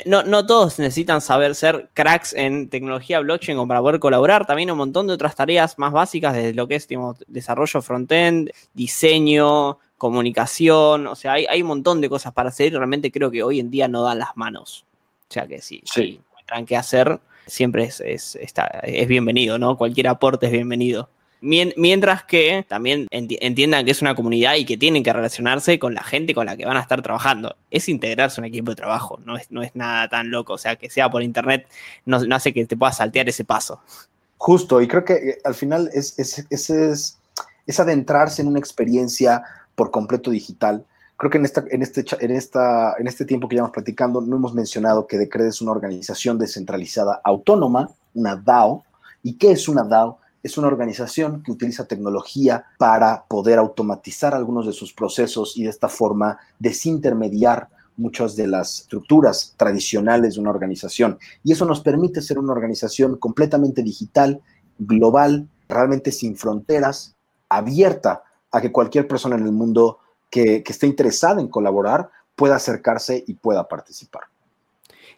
[0.06, 4.46] No, no, todos necesitan saber ser cracks en tecnología blockchain como para poder colaborar.
[4.46, 8.52] También un montón de otras tareas más básicas desde lo que es digamos, desarrollo front-end,
[8.74, 11.08] diseño, comunicación.
[11.08, 13.60] O sea, hay, hay, un montón de cosas para hacer y realmente creo que hoy
[13.60, 14.86] en día no dan las manos.
[15.30, 16.22] O sea que sí, sí.
[16.26, 19.78] encuentran qué hacer, siempre es, es, está, es bienvenido, ¿no?
[19.78, 21.10] Cualquier aporte es bienvenido.
[21.42, 26.04] Mientras que también entiendan que es una comunidad y que tienen que relacionarse con la
[26.04, 27.56] gente con la que van a estar trabajando.
[27.72, 30.54] Es integrarse a un equipo de trabajo, no es, no es nada tan loco.
[30.54, 31.68] O sea, que sea por internet
[32.06, 33.82] no, hace que te puedas saltear ese paso.
[34.38, 37.18] Justo, y creo que eh, al final es, es, es,
[37.66, 40.86] es adentrarse en una experiencia por completo digital.
[41.18, 44.36] Creo que en, esta, en, este, en, esta, en este tiempo que llevamos platicando no
[44.36, 48.84] hemos mencionado que Decred es una organización descentralizada autónoma, una DAO.
[49.24, 50.18] ¿Y qué es una DAO?
[50.44, 55.70] Es una organización que utiliza tecnología para poder automatizar algunos de sus procesos y de
[55.70, 61.20] esta forma desintermediar muchas de las estructuras tradicionales de una organización.
[61.44, 64.42] Y eso nos permite ser una organización completamente digital,
[64.80, 67.16] global, realmente sin fronteras,
[67.50, 72.56] abierta a que cualquier persona en el mundo que, que esté interesada en colaborar pueda
[72.56, 74.24] acercarse y pueda participar.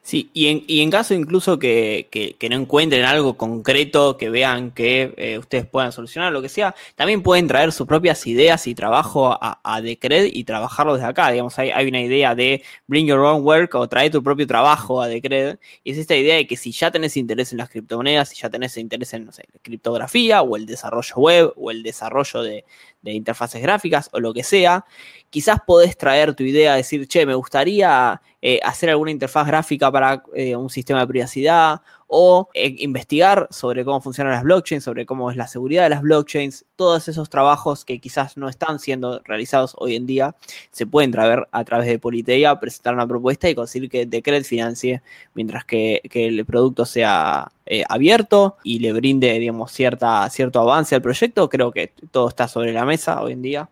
[0.05, 2.09] Sí, y en, y en caso incluso que,
[2.49, 7.23] no encuentren algo concreto, que vean que eh, ustedes puedan solucionar, lo que sea, también
[7.23, 11.31] pueden traer sus propias ideas y trabajo a, a Decred y trabajarlo desde acá.
[11.31, 15.01] Digamos, hay, hay, una idea de bring your own work o trae tu propio trabajo
[15.01, 15.57] a Decred.
[15.85, 18.49] Y es esta idea de que si ya tenés interés en las criptomonedas, si ya
[18.49, 22.65] tenés interés en, no sé, la criptografía o el desarrollo web o el desarrollo de,
[23.03, 24.85] de interfaces gráficas o lo que sea,
[25.29, 30.23] quizás podés traer tu idea, decir, che, me gustaría eh, hacer alguna interfaz gráfica para
[30.33, 31.81] eh, un sistema de privacidad
[32.15, 36.03] o eh, investigar sobre cómo funcionan las blockchains, sobre cómo es la seguridad de las
[36.03, 40.35] blockchains, todos esos trabajos que quizás no están siendo realizados hoy en día,
[40.69, 45.01] se pueden traer a través de Politeia, presentar una propuesta y conseguir que Decred financie
[45.33, 47.51] mientras que, el producto sea
[47.89, 51.49] abierto y le brinde, digamos, cierta, cierto avance al proyecto.
[51.49, 53.69] Creo que todo está sobre la mesa hoy en día.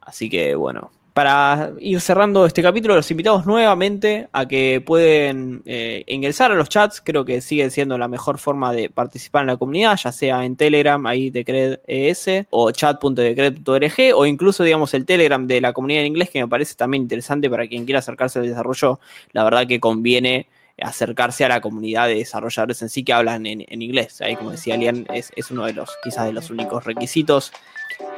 [0.00, 6.04] Así que bueno, para ir cerrando este capítulo, los invitamos nuevamente a que pueden eh,
[6.08, 7.00] ingresar a los chats.
[7.02, 10.56] Creo que sigue siendo la mejor forma de participar en la comunidad, ya sea en
[10.56, 16.28] Telegram, ahí Decred.es, o chat.decred.org, o incluso, digamos, el Telegram de la comunidad en inglés,
[16.28, 19.00] que me parece también interesante para quien quiera acercarse al desarrollo.
[19.32, 20.48] La verdad que conviene
[20.78, 24.20] acercarse a la comunidad de desarrolladores en sí que hablan en, inglés.
[24.20, 27.52] Ahí, como decía Lian, es, es uno de los, quizás de los únicos requisitos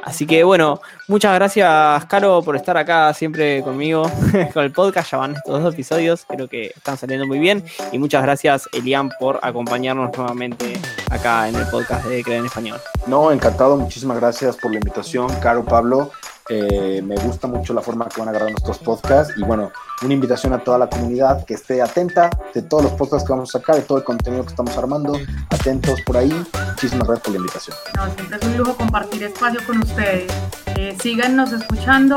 [0.09, 4.09] Así que bueno, muchas gracias, Caro, por estar acá siempre conmigo
[4.53, 5.11] con el podcast.
[5.11, 7.63] Ya van estos dos episodios, creo que están saliendo muy bien.
[7.91, 10.81] Y muchas gracias, Elian, por acompañarnos nuevamente
[11.11, 12.79] acá en el podcast de Creer en Español.
[13.05, 16.11] No, encantado, muchísimas gracias por la invitación, Caro, Pablo.
[16.51, 19.71] Eh, me gusta mucho la forma que van a agarrar nuestros podcasts y bueno,
[20.01, 23.53] una invitación a toda la comunidad que esté atenta de todos los podcasts que vamos
[23.53, 25.13] a sacar, de todo el contenido que estamos armando,
[25.49, 26.33] atentos por ahí.
[26.69, 27.77] Muchísimas gracias por la invitación.
[27.95, 30.31] No, siempre es un lujo compartir espacio con ustedes.
[30.75, 32.15] Eh, síganos escuchando,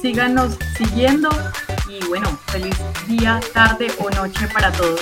[0.00, 1.28] síganos siguiendo
[1.88, 5.00] y bueno, feliz día, tarde o noche para todos.